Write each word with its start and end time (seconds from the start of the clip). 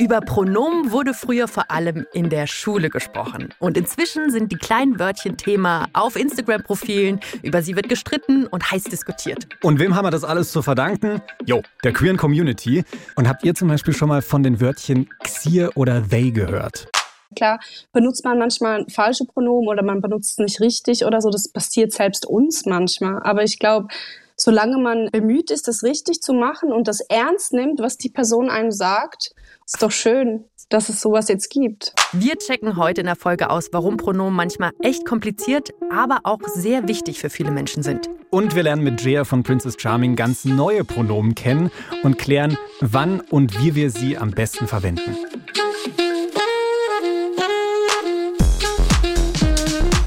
Über 0.00 0.20
Pronomen 0.20 0.92
wurde 0.92 1.12
früher 1.12 1.48
vor 1.48 1.72
allem 1.72 2.06
in 2.12 2.30
der 2.30 2.46
Schule 2.46 2.88
gesprochen. 2.88 3.52
Und 3.58 3.76
inzwischen 3.76 4.30
sind 4.30 4.52
die 4.52 4.56
kleinen 4.56 5.00
Wörtchen 5.00 5.36
Thema 5.36 5.88
auf 5.92 6.14
Instagram-Profilen. 6.14 7.18
Über 7.42 7.62
sie 7.62 7.74
wird 7.74 7.88
gestritten 7.88 8.46
und 8.46 8.70
heiß 8.70 8.84
diskutiert. 8.84 9.48
Und 9.60 9.80
wem 9.80 9.96
haben 9.96 10.06
wir 10.06 10.12
das 10.12 10.22
alles 10.22 10.52
zu 10.52 10.62
verdanken? 10.62 11.20
Jo, 11.46 11.62
der 11.82 11.92
queeren 11.92 12.16
Community. 12.16 12.84
Und 13.16 13.28
habt 13.28 13.42
ihr 13.42 13.56
zum 13.56 13.66
Beispiel 13.66 13.92
schon 13.92 14.08
mal 14.08 14.22
von 14.22 14.44
den 14.44 14.60
Wörtchen 14.60 15.10
Xier 15.24 15.72
oder 15.74 16.00
they 16.08 16.30
gehört? 16.30 16.88
Klar 17.34 17.58
benutzt 17.92 18.24
man 18.24 18.38
manchmal 18.38 18.86
falsche 18.88 19.24
Pronomen 19.24 19.68
oder 19.68 19.82
man 19.82 20.00
benutzt 20.00 20.30
es 20.30 20.38
nicht 20.38 20.60
richtig 20.60 21.06
oder 21.06 21.20
so. 21.20 21.28
Das 21.30 21.48
passiert 21.48 21.92
selbst 21.92 22.24
uns 22.24 22.66
manchmal. 22.66 23.20
Aber 23.24 23.42
ich 23.42 23.58
glaube, 23.58 23.88
solange 24.36 24.78
man 24.78 25.08
bemüht 25.10 25.50
ist, 25.50 25.66
das 25.66 25.82
richtig 25.82 26.22
zu 26.22 26.34
machen 26.34 26.72
und 26.72 26.86
das 26.86 27.00
ernst 27.00 27.52
nimmt, 27.52 27.80
was 27.80 27.98
die 27.98 28.10
Person 28.10 28.48
einem 28.48 28.70
sagt, 28.70 29.34
ist 29.68 29.82
doch 29.82 29.92
schön, 29.92 30.44
dass 30.70 30.88
es 30.88 31.02
sowas 31.02 31.28
jetzt 31.28 31.50
gibt. 31.50 31.92
Wir 32.12 32.38
checken 32.38 32.78
heute 32.78 33.02
in 33.02 33.06
der 33.06 33.16
Folge 33.16 33.50
aus, 33.50 33.68
warum 33.70 33.98
Pronomen 33.98 34.34
manchmal 34.34 34.70
echt 34.80 35.04
kompliziert, 35.04 35.74
aber 35.90 36.20
auch 36.24 36.40
sehr 36.46 36.88
wichtig 36.88 37.20
für 37.20 37.28
viele 37.28 37.50
Menschen 37.50 37.82
sind. 37.82 38.08
Und 38.30 38.54
wir 38.54 38.62
lernen 38.62 38.82
mit 38.82 39.02
Jaya 39.02 39.24
von 39.24 39.42
Princess 39.42 39.76
Charming 39.78 40.16
ganz 40.16 40.46
neue 40.46 40.84
Pronomen 40.84 41.34
kennen 41.34 41.70
und 42.02 42.16
klären, 42.16 42.56
wann 42.80 43.20
und 43.20 43.62
wie 43.62 43.74
wir 43.74 43.90
sie 43.90 44.16
am 44.16 44.30
besten 44.30 44.66
verwenden. 44.66 45.14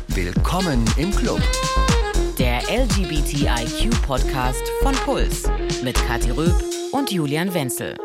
Willkommen 0.08 0.86
im 0.98 1.12
Club. 1.12 1.42
Der 2.40 2.62
LGBTIQ-Podcast 2.68 4.64
von 4.82 4.96
Puls 5.06 5.44
mit 5.84 5.96
Kathi 6.08 6.32
Röb 6.32 6.56
und 6.92 7.12
Julian 7.12 7.54
Wenzel. 7.54 7.96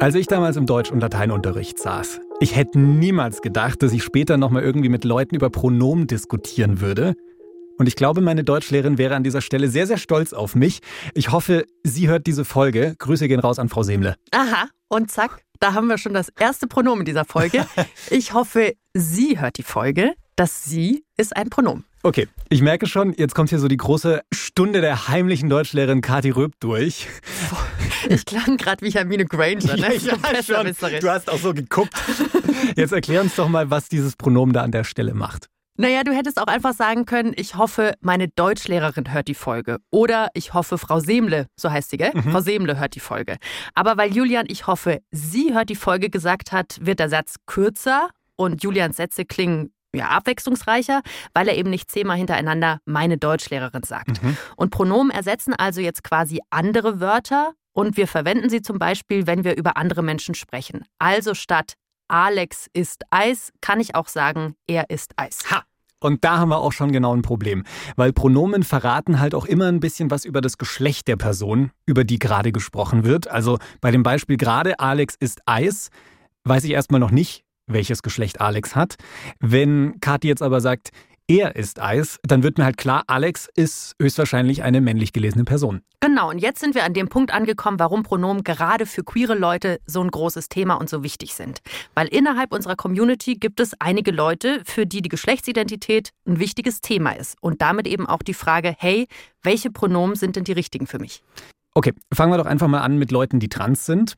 Als 0.00 0.14
ich 0.14 0.28
damals 0.28 0.56
im 0.56 0.64
Deutsch- 0.64 0.92
und 0.92 1.00
Lateinunterricht 1.00 1.76
saß, 1.76 2.20
ich 2.38 2.54
hätte 2.54 2.78
niemals 2.78 3.42
gedacht, 3.42 3.82
dass 3.82 3.92
ich 3.92 4.04
später 4.04 4.36
nochmal 4.36 4.62
irgendwie 4.62 4.88
mit 4.88 5.04
Leuten 5.04 5.34
über 5.34 5.50
Pronomen 5.50 6.06
diskutieren 6.06 6.80
würde. 6.80 7.16
Und 7.78 7.88
ich 7.88 7.96
glaube, 7.96 8.20
meine 8.20 8.44
Deutschlehrerin 8.44 8.96
wäre 8.96 9.16
an 9.16 9.24
dieser 9.24 9.40
Stelle 9.40 9.66
sehr, 9.68 9.88
sehr 9.88 9.98
stolz 9.98 10.32
auf 10.32 10.54
mich. 10.54 10.82
Ich 11.14 11.32
hoffe, 11.32 11.64
sie 11.82 12.06
hört 12.06 12.28
diese 12.28 12.44
Folge. 12.44 12.94
Grüße 12.96 13.26
gehen 13.26 13.40
raus 13.40 13.58
an 13.58 13.68
Frau 13.68 13.82
Semle. 13.82 14.14
Aha, 14.30 14.68
und 14.86 15.10
zack, 15.10 15.42
da 15.58 15.74
haben 15.74 15.88
wir 15.88 15.98
schon 15.98 16.14
das 16.14 16.28
erste 16.38 16.68
Pronomen 16.68 17.04
dieser 17.04 17.24
Folge. 17.24 17.66
Ich 18.10 18.34
hoffe, 18.34 18.74
sie 18.94 19.40
hört 19.40 19.58
die 19.58 19.64
Folge. 19.64 20.14
Das 20.38 20.64
sie 20.64 21.04
ist 21.16 21.36
ein 21.36 21.50
Pronomen. 21.50 21.84
Okay, 22.04 22.28
ich 22.48 22.62
merke 22.62 22.86
schon, 22.86 23.12
jetzt 23.12 23.34
kommt 23.34 23.50
hier 23.50 23.58
so 23.58 23.66
die 23.66 23.76
große 23.76 24.22
Stunde 24.32 24.80
der 24.80 25.08
heimlichen 25.08 25.48
Deutschlehrerin 25.48 26.00
Kathi 26.00 26.30
Röb 26.30 26.52
durch. 26.60 27.08
Ich 28.08 28.24
klang 28.24 28.56
gerade 28.56 28.86
wie 28.86 28.90
Hermine 28.90 29.24
Granger, 29.24 29.76
ne? 29.76 29.94
Ja, 29.96 30.14
ja, 30.32 30.42
schon. 30.44 31.00
Du 31.00 31.10
hast 31.10 31.28
auch 31.28 31.40
so 31.40 31.52
geguckt. 31.52 31.92
Jetzt 32.76 32.92
erklär 32.92 33.20
uns 33.20 33.34
doch 33.34 33.48
mal, 33.48 33.68
was 33.72 33.88
dieses 33.88 34.14
Pronomen 34.14 34.52
da 34.52 34.62
an 34.62 34.70
der 34.70 34.84
Stelle 34.84 35.12
macht. 35.12 35.48
Naja, 35.76 36.04
du 36.04 36.12
hättest 36.12 36.40
auch 36.40 36.46
einfach 36.46 36.72
sagen 36.72 37.04
können, 37.04 37.32
ich 37.34 37.56
hoffe, 37.56 37.94
meine 38.00 38.28
Deutschlehrerin 38.28 39.12
hört 39.12 39.26
die 39.26 39.34
Folge. 39.34 39.78
Oder 39.90 40.28
ich 40.34 40.54
hoffe, 40.54 40.78
Frau 40.78 41.00
Semle, 41.00 41.48
so 41.56 41.68
heißt 41.68 41.90
sie, 41.90 41.96
gell? 41.96 42.12
Mhm. 42.14 42.30
Frau 42.30 42.40
Semle 42.40 42.78
hört 42.78 42.94
die 42.94 43.00
Folge. 43.00 43.38
Aber 43.74 43.96
weil 43.96 44.14
Julian, 44.14 44.46
ich 44.48 44.68
hoffe, 44.68 45.00
sie 45.10 45.52
hört 45.52 45.68
die 45.68 45.74
Folge 45.74 46.10
gesagt 46.10 46.52
hat, 46.52 46.78
wird 46.80 47.00
der 47.00 47.08
Satz 47.08 47.34
kürzer 47.46 48.10
und 48.36 48.62
Julians 48.62 48.96
Sätze 48.96 49.24
klingen 49.24 49.72
ja, 49.94 50.08
abwechslungsreicher, 50.08 51.02
weil 51.34 51.48
er 51.48 51.56
eben 51.56 51.70
nicht 51.70 51.90
zehnmal 51.90 52.16
hintereinander 52.16 52.80
meine 52.84 53.18
Deutschlehrerin 53.18 53.82
sagt. 53.82 54.22
Mhm. 54.22 54.36
Und 54.56 54.70
Pronomen 54.70 55.10
ersetzen 55.10 55.54
also 55.54 55.80
jetzt 55.80 56.04
quasi 56.04 56.40
andere 56.50 57.00
Wörter 57.00 57.54
und 57.72 57.96
wir 57.96 58.08
verwenden 58.08 58.50
sie 58.50 58.60
zum 58.62 58.78
Beispiel, 58.78 59.26
wenn 59.26 59.44
wir 59.44 59.56
über 59.56 59.76
andere 59.76 60.02
Menschen 60.02 60.34
sprechen. 60.34 60.84
Also 60.98 61.34
statt 61.34 61.74
Alex 62.08 62.68
ist 62.72 63.02
Eis, 63.10 63.52
kann 63.60 63.80
ich 63.80 63.94
auch 63.94 64.08
sagen, 64.08 64.54
er 64.66 64.90
ist 64.90 65.12
Eis. 65.16 65.50
Ha! 65.50 65.62
Und 66.00 66.24
da 66.24 66.38
haben 66.38 66.50
wir 66.50 66.58
auch 66.58 66.72
schon 66.72 66.92
genau 66.92 67.14
ein 67.14 67.22
Problem, 67.22 67.64
weil 67.96 68.12
Pronomen 68.12 68.62
verraten 68.62 69.18
halt 69.18 69.34
auch 69.34 69.46
immer 69.46 69.66
ein 69.66 69.80
bisschen 69.80 70.10
was 70.10 70.24
über 70.24 70.40
das 70.40 70.56
Geschlecht 70.56 71.08
der 71.08 71.16
Person, 71.16 71.72
über 71.86 72.04
die 72.04 72.20
gerade 72.20 72.52
gesprochen 72.52 73.04
wird. 73.04 73.28
Also 73.28 73.58
bei 73.80 73.90
dem 73.90 74.04
Beispiel 74.04 74.36
gerade 74.36 74.78
Alex 74.78 75.16
ist 75.18 75.40
Eis, 75.46 75.90
weiß 76.44 76.64
ich 76.64 76.70
erstmal 76.70 77.00
noch 77.00 77.10
nicht, 77.10 77.44
welches 77.68 78.02
Geschlecht 78.02 78.40
Alex 78.40 78.74
hat. 78.74 78.96
Wenn 79.40 80.00
Kathi 80.00 80.28
jetzt 80.28 80.42
aber 80.42 80.60
sagt, 80.60 80.90
er 81.30 81.56
ist 81.56 81.78
Eis, 81.78 82.18
dann 82.22 82.42
wird 82.42 82.56
mir 82.56 82.64
halt 82.64 82.78
klar, 82.78 83.04
Alex 83.06 83.50
ist 83.54 83.94
höchstwahrscheinlich 84.00 84.62
eine 84.62 84.80
männlich 84.80 85.12
gelesene 85.12 85.44
Person. 85.44 85.82
Genau, 86.00 86.30
und 86.30 86.38
jetzt 86.38 86.58
sind 86.58 86.74
wir 86.74 86.84
an 86.84 86.94
dem 86.94 87.08
Punkt 87.08 87.34
angekommen, 87.34 87.78
warum 87.78 88.02
Pronomen 88.02 88.44
gerade 88.44 88.86
für 88.86 89.04
queere 89.04 89.34
Leute 89.34 89.78
so 89.84 90.00
ein 90.00 90.10
großes 90.10 90.48
Thema 90.48 90.76
und 90.76 90.88
so 90.88 91.02
wichtig 91.02 91.34
sind. 91.34 91.60
Weil 91.94 92.08
innerhalb 92.08 92.54
unserer 92.54 92.76
Community 92.76 93.34
gibt 93.34 93.60
es 93.60 93.72
einige 93.78 94.10
Leute, 94.10 94.62
für 94.64 94.86
die 94.86 95.02
die 95.02 95.10
Geschlechtsidentität 95.10 96.12
ein 96.26 96.38
wichtiges 96.38 96.80
Thema 96.80 97.10
ist. 97.10 97.36
Und 97.42 97.60
damit 97.60 97.86
eben 97.86 98.06
auch 98.06 98.22
die 98.22 98.32
Frage, 98.32 98.74
hey, 98.78 99.06
welche 99.42 99.70
Pronomen 99.70 100.16
sind 100.16 100.36
denn 100.36 100.44
die 100.44 100.52
richtigen 100.52 100.86
für 100.86 100.98
mich? 100.98 101.22
Okay, 101.78 101.94
fangen 102.12 102.32
wir 102.32 102.38
doch 102.38 102.46
einfach 102.46 102.66
mal 102.66 102.80
an 102.80 102.98
mit 102.98 103.12
Leuten, 103.12 103.38
die 103.38 103.48
trans 103.48 103.86
sind. 103.86 104.14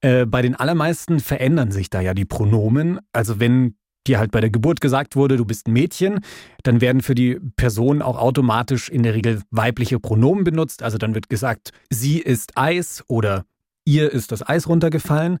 Äh, 0.00 0.24
bei 0.24 0.40
den 0.40 0.54
allermeisten 0.54 1.20
verändern 1.20 1.70
sich 1.70 1.90
da 1.90 2.00
ja 2.00 2.14
die 2.14 2.24
Pronomen. 2.24 3.00
Also 3.12 3.38
wenn 3.38 3.76
dir 4.06 4.18
halt 4.18 4.30
bei 4.30 4.40
der 4.40 4.48
Geburt 4.48 4.80
gesagt 4.80 5.14
wurde, 5.14 5.36
du 5.36 5.44
bist 5.44 5.68
ein 5.68 5.74
Mädchen, 5.74 6.20
dann 6.62 6.80
werden 6.80 7.02
für 7.02 7.14
die 7.14 7.38
Person 7.56 8.00
auch 8.00 8.16
automatisch 8.16 8.88
in 8.88 9.02
der 9.02 9.12
Regel 9.12 9.42
weibliche 9.50 10.00
Pronomen 10.00 10.42
benutzt. 10.42 10.82
Also 10.82 10.96
dann 10.96 11.14
wird 11.14 11.28
gesagt, 11.28 11.72
sie 11.90 12.18
ist 12.18 12.56
Eis 12.56 13.04
oder 13.08 13.44
ihr 13.84 14.10
ist 14.10 14.32
das 14.32 14.48
Eis 14.48 14.66
runtergefallen. 14.66 15.38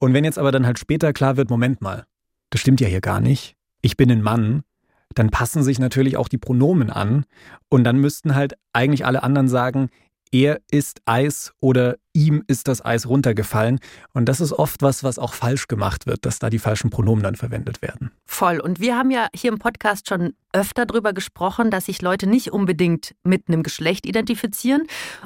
Und 0.00 0.14
wenn 0.14 0.24
jetzt 0.24 0.36
aber 0.36 0.50
dann 0.50 0.66
halt 0.66 0.80
später 0.80 1.12
klar 1.12 1.36
wird, 1.36 1.48
Moment 1.48 1.80
mal, 1.80 2.06
das 2.50 2.60
stimmt 2.60 2.80
ja 2.80 2.88
hier 2.88 3.00
gar 3.00 3.20
nicht, 3.20 3.54
ich 3.82 3.96
bin 3.96 4.10
ein 4.10 4.22
Mann, 4.22 4.64
dann 5.14 5.30
passen 5.30 5.62
sich 5.62 5.78
natürlich 5.78 6.16
auch 6.16 6.28
die 6.28 6.38
Pronomen 6.38 6.90
an. 6.90 7.24
Und 7.68 7.84
dann 7.84 7.98
müssten 7.98 8.34
halt 8.34 8.54
eigentlich 8.72 9.06
alle 9.06 9.22
anderen 9.22 9.46
sagen, 9.46 9.90
er 10.32 10.60
ist 10.70 11.00
Eis 11.06 11.52
oder 11.60 11.96
ihm 12.12 12.42
ist 12.46 12.68
das 12.68 12.84
Eis 12.84 13.06
runtergefallen. 13.06 13.78
Und 14.12 14.26
das 14.26 14.40
ist 14.40 14.52
oft 14.52 14.82
was, 14.82 15.04
was 15.04 15.18
auch 15.18 15.34
falsch 15.34 15.68
gemacht 15.68 16.06
wird, 16.06 16.26
dass 16.26 16.38
da 16.38 16.50
die 16.50 16.58
falschen 16.58 16.90
Pronomen 16.90 17.22
dann 17.22 17.36
verwendet 17.36 17.82
werden. 17.82 18.10
Voll. 18.24 18.60
Und 18.60 18.80
wir 18.80 18.96
haben 18.96 19.10
ja 19.10 19.28
hier 19.34 19.52
im 19.52 19.58
Podcast 19.58 20.08
schon 20.08 20.34
öfter 20.52 20.86
darüber 20.86 21.12
gesprochen, 21.12 21.70
dass 21.70 21.86
sich 21.86 22.02
Leute 22.02 22.26
nicht 22.26 22.52
unbedingt 22.52 23.14
mit 23.22 23.48
einem 23.48 23.62
Geschlecht 23.62 24.06
identifizieren 24.06 24.82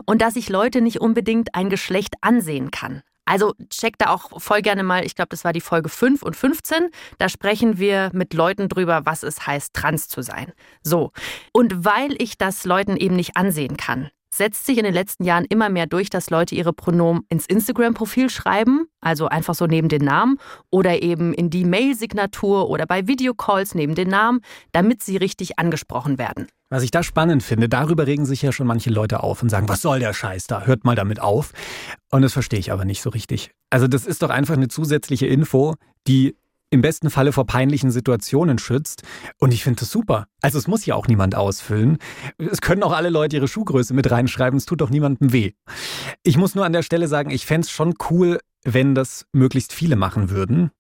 und 0.07 0.21
dass 0.23 0.35
sich 0.35 0.49
Leute 0.49 0.81
nicht 0.81 1.01
unbedingt 1.01 1.55
ein 1.55 1.71
Geschlecht 1.71 2.15
ansehen 2.21 2.71
kann. 2.71 3.03
Also 3.25 3.55
check 3.71 3.99
da 3.99 4.11
auch 4.11 4.41
voll 4.41 4.63
gerne 4.63 4.83
mal, 4.83 5.07
ich 5.07 5.15
glaube, 5.15 5.29
das 5.29 5.45
war 5.45 5.53
die 5.53 5.61
Folge 5.61 5.89
5 5.89 6.23
und 6.23 6.37
15. 6.37 6.89
Da 7.19 7.29
sprechen 7.29 7.79
wir 7.79 8.11
mit 8.13 8.35
Leuten 8.35 8.69
drüber, 8.69 9.03
was 9.05 9.23
es 9.23 9.47
heißt, 9.47 9.73
trans 9.75 10.09
zu 10.09 10.23
sein. 10.23 10.53
So. 10.83 11.13
Und 11.53 11.85
weil 11.85 12.21
ich 12.21 12.37
das 12.37 12.65
Leuten 12.65 12.97
eben 12.97 13.15
nicht 13.15 13.37
ansehen 13.37 13.77
kann, 13.77 14.11
setzt 14.35 14.67
sich 14.67 14.79
in 14.79 14.85
den 14.85 14.95
letzten 14.95 15.25
Jahren 15.25 15.45
immer 15.45 15.69
mehr 15.69 15.87
durch, 15.87 16.11
dass 16.11 16.31
Leute 16.31 16.55
ihre 16.55 16.73
Pronomen 16.73 17.23
ins 17.29 17.47
Instagram-Profil 17.47 18.31
schreiben, 18.31 18.87
also 19.01 19.29
einfach 19.29 19.55
so 19.55 19.67
neben 19.67 19.89
den 19.89 20.05
Namen, 20.05 20.39
oder 20.71 21.03
eben 21.03 21.33
in 21.35 21.51
die 21.51 21.65
Mail-Signatur 21.65 22.69
oder 22.69 22.87
bei 22.87 23.07
Videocalls 23.07 23.75
neben 23.75 23.95
den 23.95 24.09
Namen, 24.09 24.41
damit 24.73 25.03
sie 25.03 25.17
richtig 25.17 25.59
angesprochen 25.59 26.19
werden. 26.19 26.47
Was 26.71 26.83
ich 26.83 26.91
da 26.91 27.03
spannend 27.03 27.43
finde, 27.43 27.69
darüber 27.69 28.07
regen 28.07 28.25
sich 28.25 28.41
ja 28.41 28.51
schon 28.51 28.67
manche 28.67 28.89
Leute 28.89 29.23
auf 29.23 29.43
und 29.43 29.51
sagen, 29.51 29.69
was 29.69 29.83
soll 29.83 29.99
der 29.99 30.15
Scheiß 30.15 30.47
da? 30.47 30.63
Hört 30.63 30.85
mal 30.85 30.97
damit 30.97 31.21
auf. 31.21 31.53
Und 32.11 32.23
das 32.23 32.33
verstehe 32.33 32.59
ich 32.59 32.73
aber 32.73 32.87
nicht 32.87 33.03
so 33.03 33.11
richtig. 33.11 33.51
Also 33.69 33.89
das 33.89 34.07
ist 34.07 34.23
doch 34.23 34.31
einfach 34.31 34.55
eine 34.55 34.69
zusätzliche 34.69 35.27
Info, 35.27 35.75
die 36.07 36.35
im 36.73 36.81
besten 36.81 37.11
Falle 37.11 37.33
vor 37.33 37.47
peinlichen 37.47 37.91
Situationen 37.91 38.59
schützt. 38.59 39.03
Und 39.39 39.53
ich 39.53 39.63
finde 39.63 39.81
das 39.81 39.91
super. 39.91 40.27
Also 40.41 40.59
es 40.59 40.67
muss 40.67 40.87
ja 40.87 40.95
auch 40.95 41.07
niemand 41.07 41.35
ausfüllen. 41.35 41.99
Es 42.39 42.63
können 42.63 42.83
auch 42.83 42.93
alle 42.93 43.11
Leute 43.11 43.37
ihre 43.37 43.47
Schuhgröße 43.47 43.93
mit 43.93 44.11
reinschreiben. 44.11 44.57
Es 44.57 44.65
tut 44.65 44.81
doch 44.81 44.89
niemandem 44.89 45.33
weh. 45.33 45.53
Ich 46.23 46.39
muss 46.39 46.55
nur 46.55 46.65
an 46.65 46.73
der 46.73 46.83
Stelle 46.83 47.09
sagen, 47.09 47.31
ich 47.31 47.45
fände 47.45 47.67
es 47.67 47.71
schon 47.71 47.95
cool, 48.11 48.41
wenn 48.65 48.95
das 48.95 49.27
möglichst 49.33 49.75
viele 49.75 49.97
machen 49.97 50.31
würden. 50.31 50.71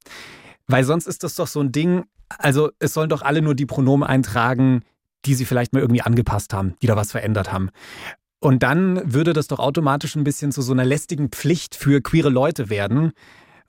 Weil 0.66 0.84
sonst 0.84 1.06
ist 1.06 1.24
das 1.24 1.34
doch 1.34 1.46
so 1.46 1.60
ein 1.60 1.72
Ding, 1.72 2.04
also 2.38 2.70
es 2.78 2.94
sollen 2.94 3.10
doch 3.10 3.20
alle 3.20 3.42
nur 3.42 3.54
die 3.54 3.66
Pronomen 3.66 4.08
eintragen, 4.08 4.82
die 5.26 5.34
sie 5.34 5.44
vielleicht 5.44 5.74
mal 5.74 5.80
irgendwie 5.80 6.02
angepasst 6.02 6.54
haben, 6.54 6.74
die 6.80 6.86
da 6.86 6.96
was 6.96 7.10
verändert 7.10 7.52
haben. 7.52 7.68
Und 8.40 8.62
dann 8.62 9.12
würde 9.12 9.34
das 9.34 9.46
doch 9.46 9.58
automatisch 9.58 10.16
ein 10.16 10.24
bisschen 10.24 10.52
zu 10.52 10.62
so 10.62 10.72
einer 10.72 10.86
lästigen 10.86 11.28
Pflicht 11.28 11.74
für 11.74 12.00
queere 12.00 12.30
Leute 12.30 12.70
werden, 12.70 13.12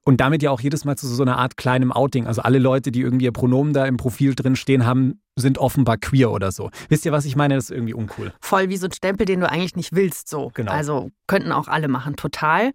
und 0.06 0.20
damit 0.20 0.44
ja 0.44 0.52
auch 0.52 0.60
jedes 0.60 0.86
Mal 0.86 0.98
zu 0.98 1.08
so 1.08 1.22
einer 1.24 1.38
Art 1.38 1.58
kleinem 1.58 1.92
Outing. 1.92 2.28
Also 2.28 2.42
alle 2.42 2.60
Leute, 2.60 2.92
die 2.92 3.02
irgendwie 3.02 3.26
ihr 3.26 3.32
Pronomen 3.32 3.74
da 3.74 3.86
im 3.86 3.98
Profil 3.98 4.36
drin 4.36 4.56
stehen 4.56 4.86
haben, 4.86 5.22
sind 5.36 5.58
offenbar 5.58 5.98
queer 5.98 6.32
oder 6.32 6.52
so. 6.52 6.70
Wisst 6.90 7.06
ihr, 7.06 7.12
was 7.12 7.26
ich 7.26 7.36
meine? 7.36 7.56
Das 7.56 7.66
ist 7.66 7.72
irgendwie 7.72 7.94
uncool. 7.94 8.34
Voll 8.42 8.70
wie 8.70 8.78
so 8.78 8.88
ein 8.88 8.92
Stempel, 8.92 9.26
den 9.26 9.40
du 9.40 9.50
eigentlich 9.50 9.76
nicht 9.76 9.94
willst, 9.94 10.30
so. 10.30 10.52
Genau. 10.54 10.72
Also 10.72 11.12
könnten 11.28 11.52
auch 11.52 11.68
alle 11.68 11.88
machen, 11.88 12.16
total. 12.16 12.72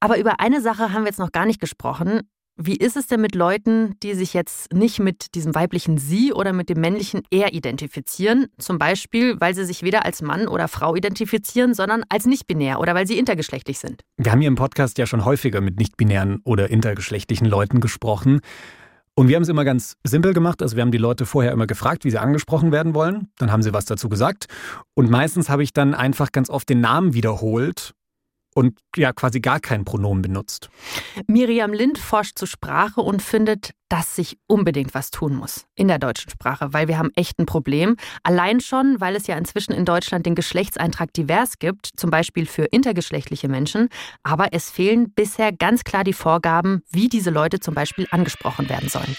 Aber 0.00 0.18
über 0.18 0.40
eine 0.40 0.60
Sache 0.60 0.92
haben 0.92 1.02
wir 1.02 1.08
jetzt 1.08 1.20
noch 1.20 1.30
gar 1.30 1.46
nicht 1.46 1.60
gesprochen. 1.60 2.22
Wie 2.56 2.76
ist 2.76 2.96
es 2.96 3.06
denn 3.06 3.22
mit 3.22 3.34
Leuten, 3.34 3.96
die 4.02 4.14
sich 4.14 4.34
jetzt 4.34 4.72
nicht 4.74 4.98
mit 4.98 5.34
diesem 5.34 5.54
weiblichen 5.54 5.96
Sie 5.96 6.34
oder 6.34 6.52
mit 6.52 6.68
dem 6.68 6.80
männlichen 6.80 7.22
Er 7.30 7.54
identifizieren? 7.54 8.46
Zum 8.58 8.78
Beispiel, 8.78 9.40
weil 9.40 9.54
sie 9.54 9.64
sich 9.64 9.82
weder 9.82 10.04
als 10.04 10.20
Mann 10.20 10.46
oder 10.46 10.68
Frau 10.68 10.94
identifizieren, 10.94 11.72
sondern 11.72 12.04
als 12.10 12.26
nicht-binär 12.26 12.78
oder 12.78 12.94
weil 12.94 13.06
sie 13.06 13.18
intergeschlechtlich 13.18 13.78
sind. 13.78 14.02
Wir 14.18 14.32
haben 14.32 14.40
hier 14.40 14.48
im 14.48 14.56
Podcast 14.56 14.98
ja 14.98 15.06
schon 15.06 15.24
häufiger 15.24 15.62
mit 15.62 15.78
nicht-binären 15.78 16.40
oder 16.44 16.68
intergeschlechtlichen 16.68 17.46
Leuten 17.46 17.80
gesprochen. 17.80 18.40
Und 19.14 19.28
wir 19.28 19.36
haben 19.36 19.42
es 19.42 19.48
immer 19.48 19.64
ganz 19.64 19.96
simpel 20.04 20.34
gemacht. 20.34 20.60
Also 20.60 20.76
wir 20.76 20.82
haben 20.82 20.92
die 20.92 20.98
Leute 20.98 21.24
vorher 21.24 21.52
immer 21.52 21.66
gefragt, 21.66 22.04
wie 22.04 22.10
sie 22.10 22.18
angesprochen 22.18 22.70
werden 22.70 22.94
wollen. 22.94 23.28
Dann 23.38 23.50
haben 23.50 23.62
sie 23.62 23.72
was 23.72 23.86
dazu 23.86 24.10
gesagt. 24.10 24.46
Und 24.94 25.10
meistens 25.10 25.48
habe 25.48 25.62
ich 25.62 25.72
dann 25.72 25.94
einfach 25.94 26.32
ganz 26.32 26.50
oft 26.50 26.68
den 26.68 26.80
Namen 26.80 27.14
wiederholt 27.14 27.94
und 28.54 28.78
ja 28.96 29.12
quasi 29.12 29.40
gar 29.40 29.60
kein 29.60 29.84
Pronomen 29.84 30.22
benutzt. 30.22 30.70
Miriam 31.26 31.72
Lind 31.72 31.98
forscht 31.98 32.38
zur 32.38 32.48
Sprache 32.48 33.00
und 33.00 33.22
findet, 33.22 33.70
dass 33.88 34.16
sich 34.16 34.38
unbedingt 34.46 34.94
was 34.94 35.10
tun 35.10 35.34
muss 35.34 35.66
in 35.74 35.88
der 35.88 35.98
deutschen 35.98 36.30
Sprache, 36.30 36.72
weil 36.72 36.88
wir 36.88 36.98
haben 36.98 37.10
echt 37.14 37.38
ein 37.38 37.46
Problem. 37.46 37.96
Allein 38.22 38.60
schon, 38.60 39.00
weil 39.00 39.16
es 39.16 39.26
ja 39.26 39.36
inzwischen 39.36 39.72
in 39.72 39.84
Deutschland 39.84 40.24
den 40.24 40.34
Geschlechtseintrag 40.34 41.12
divers 41.12 41.58
gibt, 41.58 41.90
zum 41.96 42.10
Beispiel 42.10 42.46
für 42.46 42.64
intergeschlechtliche 42.64 43.48
Menschen, 43.48 43.88
aber 44.22 44.48
es 44.52 44.70
fehlen 44.70 45.12
bisher 45.12 45.52
ganz 45.52 45.84
klar 45.84 46.04
die 46.04 46.14
Vorgaben, 46.14 46.82
wie 46.90 47.08
diese 47.08 47.30
Leute 47.30 47.60
zum 47.60 47.74
Beispiel 47.74 48.06
angesprochen 48.10 48.68
werden 48.68 48.88
sollen. 48.88 49.16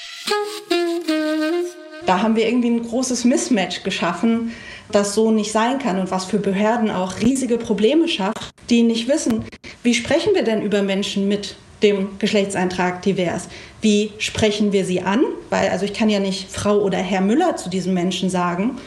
Da 2.05 2.21
haben 2.21 2.35
wir 2.35 2.47
irgendwie 2.47 2.69
ein 2.69 2.83
großes 2.83 3.23
Mismatch 3.23 3.83
geschaffen, 3.83 4.51
das 4.91 5.15
so 5.15 5.31
nicht 5.31 5.51
sein 5.51 5.79
kann 5.79 5.99
und 5.99 6.11
was 6.11 6.25
für 6.25 6.37
Behörden 6.37 6.91
auch 6.91 7.21
riesige 7.21 7.57
Probleme 7.57 8.07
schafft, 8.07 8.53
die 8.69 8.83
nicht 8.83 9.07
wissen, 9.07 9.45
wie 9.83 9.93
sprechen 9.93 10.33
wir 10.33 10.43
denn 10.43 10.61
über 10.61 10.81
Menschen 10.81 11.27
mit 11.27 11.55
dem 11.81 12.17
Geschlechtseintrag 12.19 13.01
divers? 13.01 13.47
Wie 13.81 14.11
sprechen 14.17 14.71
wir 14.71 14.85
sie 14.85 15.01
an? 15.01 15.21
Weil, 15.49 15.69
also 15.69 15.85
ich 15.85 15.93
kann 15.93 16.09
ja 16.09 16.19
nicht 16.19 16.49
Frau 16.51 16.79
oder 16.79 16.97
Herr 16.97 17.21
Müller 17.21 17.57
zu 17.57 17.69
diesem 17.69 17.93
Menschen 17.93 18.29
sagen. 18.29 18.77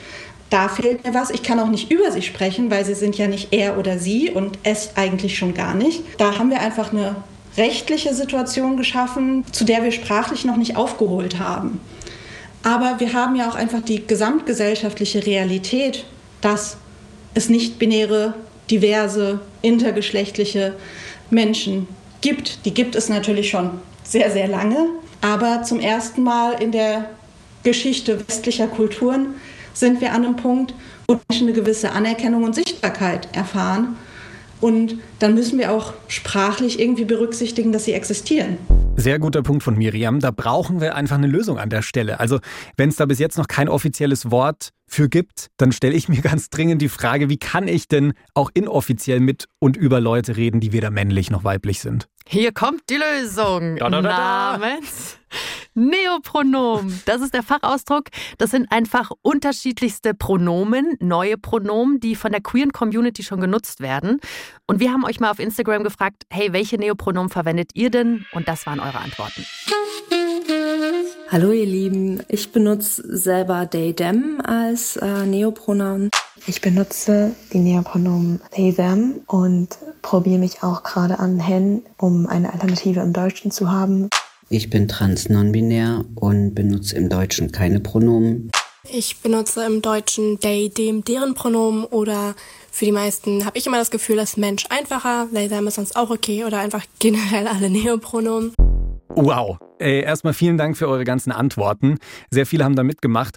Da 0.49 0.69
fehlt 0.69 1.05
mir 1.05 1.13
was. 1.13 1.31
Ich 1.31 1.43
kann 1.43 1.59
auch 1.59 1.69
nicht 1.69 1.91
über 1.91 2.11
sie 2.13 2.23
sprechen, 2.23 2.71
weil 2.71 2.85
sie 2.85 2.95
sind 2.95 3.19
ja 3.19 3.27
nicht 3.27 3.53
er 3.53 3.79
oder 3.79 3.99
sie 3.99 4.31
und 4.31 4.59
es 4.63 4.97
eigentlich 4.97 5.37
schon 5.37 5.55
gar 5.55 5.75
nicht. 5.75 6.03
Da 6.19 6.39
haben 6.39 6.51
wir 6.51 6.61
einfach 6.61 6.93
eine 6.93 7.17
rechtliche 7.57 8.15
Situation 8.15 8.77
geschaffen, 8.77 9.45
zu 9.53 9.65
der 9.65 9.83
wir 9.83 9.93
sprachlich 9.93 10.45
noch 10.45 10.57
nicht 10.57 10.77
aufgeholt 10.77 11.39
haben. 11.39 11.81
Aber 12.67 12.99
wir 12.99 13.13
haben 13.13 13.37
ja 13.37 13.49
auch 13.49 13.55
einfach 13.55 13.81
die 13.81 14.05
gesamtgesellschaftliche 14.05 15.25
Realität, 15.25 16.05
dass 16.41 16.79
es 17.33 17.49
nicht 17.49 17.79
binäre, 17.79 18.35
diverse, 18.69 19.39
intergeschlechtliche 19.63 20.75
Menschen 21.31 21.87
gibt. 22.23 22.65
Die 22.65 22.75
gibt 22.75 22.97
es 22.97 23.09
natürlich 23.09 23.51
schon 23.51 23.71
sehr, 24.03 24.33
sehr 24.33 24.49
lange. 24.49 24.89
Aber 25.21 25.63
zum 25.63 25.79
ersten 25.79 26.25
Mal 26.25 26.61
in 26.61 26.73
der 26.73 27.09
Geschichte 27.63 28.19
westlicher 28.27 28.67
Kulturen 28.67 29.37
sind 29.73 30.01
wir 30.01 30.13
an 30.13 30.25
einem 30.25 30.35
Punkt, 30.35 30.75
wo 31.07 31.21
Menschen 31.29 31.47
eine 31.47 31.57
gewisse 31.57 31.93
Anerkennung 31.93 32.43
und 32.43 32.57
Sichtbarkeit 32.57 33.29
erfahren. 33.33 33.97
Und 34.61 34.97
dann 35.19 35.35
müssen 35.35 35.59
wir 35.59 35.73
auch 35.73 35.93
sprachlich 36.09 36.81
irgendwie 36.81 37.05
berücksichtigen, 37.05 37.73
dass 37.73 37.85
sie 37.85 37.93
existieren. 37.93 38.59
Sehr 38.97 39.19
guter 39.19 39.43
Punkt 39.43 39.63
von 39.63 39.77
Miriam. 39.77 40.21
Da 40.21 40.31
brauchen 40.31 40.81
wir 40.81 40.95
einfach 40.95 41.17
eine 41.17 41.27
Lösung 41.27 41.59
an 41.59 41.69
der 41.69 41.83
Stelle. 41.83 42.19
Also, 42.19 42.39
wenn 42.77 42.89
es 42.89 42.97
da 42.97 43.05
bis 43.05 43.19
jetzt 43.19 43.37
noch 43.37 43.49
kein 43.49 43.69
offizielles 43.69 44.31
Wort 44.31 44.71
für 44.89 45.09
gibt, 45.09 45.51
dann 45.57 45.73
stelle 45.73 45.95
ich 45.95 46.09
mir 46.09 46.21
ganz 46.23 46.51
dringend 46.51 46.83
die 46.83 46.89
Frage, 46.89 47.29
wie 47.29 47.39
kann 47.39 47.69
ich 47.69 47.89
denn 47.89 48.13
auch 48.35 48.51
inoffiziell 48.55 49.21
mit 49.21 49.47
und 49.59 49.77
über 49.77 50.01
Leute 50.01 50.37
reden, 50.37 50.61
die 50.61 50.73
weder 50.73 50.91
männlich 50.91 51.31
noch 51.31 51.45
weiblich 51.45 51.81
sind? 51.81 52.09
Hier 52.29 52.53
kommt 52.53 52.83
die 52.91 52.97
Lösung. 52.97 53.77
Da, 53.77 53.89
da, 53.89 54.03
da, 54.03 54.59
Namens 54.59 55.19
Neopronomen. 55.75 57.03
Das 57.05 57.21
ist 57.21 57.35
der 57.35 57.43
Fachausdruck. 57.43 58.07
Das 58.39 58.51
sind 58.51 58.73
einfach 58.73 59.11
unterschiedlichste 59.23 60.15
Pronomen, 60.15 60.97
neue 61.01 61.37
Pronomen, 61.37 62.01
die 62.01 62.17
von 62.17 62.33
der 62.33 62.41
queeren 62.41 62.73
Community 62.73 63.23
schon 63.23 63.41
genutzt 63.41 63.81
werden. 63.81 64.21
Und 64.67 64.81
wir 64.81 64.93
haben 64.93 65.05
euch 65.05 65.21
mal 65.21 65.31
auf 65.31 65.39
Instagram 65.39 65.85
gefragt, 65.85 66.25
hey, 66.31 66.53
welche 66.53 66.79
Neopronomen 66.79 67.29
verwendet 67.29 67.73
ihr 67.75 67.91
denn? 67.91 68.25
Und 68.33 68.49
das 68.49 68.67
waren 68.67 68.81
eure 68.81 68.99
Antworten. 68.99 69.45
Hallo 71.29 71.51
ihr 71.51 71.67
Lieben, 71.67 72.23
ich 72.29 72.53
benutze 72.53 73.03
selber 73.17 73.69
they, 73.69 73.93
them 73.93 74.41
als 74.45 74.97
äh, 74.97 75.27
Neopronomen. 75.27 76.09
Ich 76.47 76.61
benutze 76.61 77.35
die 77.53 77.59
Neopronomen 77.59 78.41
they, 78.55 78.73
them 78.73 79.23
und 79.27 79.71
probiere 80.03 80.39
mich 80.39 80.63
auch 80.63 80.85
gerade 80.85 81.19
an 81.19 81.41
hen, 81.41 81.83
um 81.99 82.29
eine 82.29 82.53
Alternative 82.53 83.01
im 83.01 83.13
Deutschen 83.13 83.51
zu 83.51 83.73
haben. 83.73 84.09
Ich 84.51 84.71
bin 84.71 84.87
trans 84.87 85.29
non-binär 85.29 86.05
und 86.15 86.55
benutze 86.55 86.95
im 86.95 87.09
Deutschen 87.09 87.51
keine 87.51 87.81
Pronomen. 87.81 88.53
Ich 88.89 89.19
benutze 89.21 89.67
im 89.67 89.83
Deutschen 89.83 90.39
they, 90.39 90.69
dem, 90.69 91.03
deren 91.03 91.35
Pronomen 91.35 91.87
oder 91.87 92.37
für 92.71 92.85
die 92.85 92.93
meisten 92.93 93.45
habe 93.45 93.59
ich 93.59 93.67
immer 93.67 93.79
das 93.79 93.91
Gefühl, 93.91 94.15
dass 94.15 94.37
Mensch 94.37 94.67
einfacher, 94.71 95.27
they, 95.35 95.49
them 95.49 95.67
ist 95.67 95.75
sonst 95.75 95.97
auch 95.97 96.11
okay 96.11 96.45
oder 96.45 96.61
einfach 96.61 96.85
generell 97.01 97.49
alle 97.49 97.69
Neopronomen. 97.69 98.55
Wow. 99.09 99.59
Ey, 99.79 100.01
erstmal 100.01 100.35
vielen 100.35 100.59
Dank 100.59 100.77
für 100.77 100.89
eure 100.89 101.05
ganzen 101.05 101.33
Antworten. 101.33 101.99
Sehr 102.31 102.47
viele 102.47 102.65
haben 102.65 102.77
da 102.77 102.83
mitgemacht. 102.83 103.37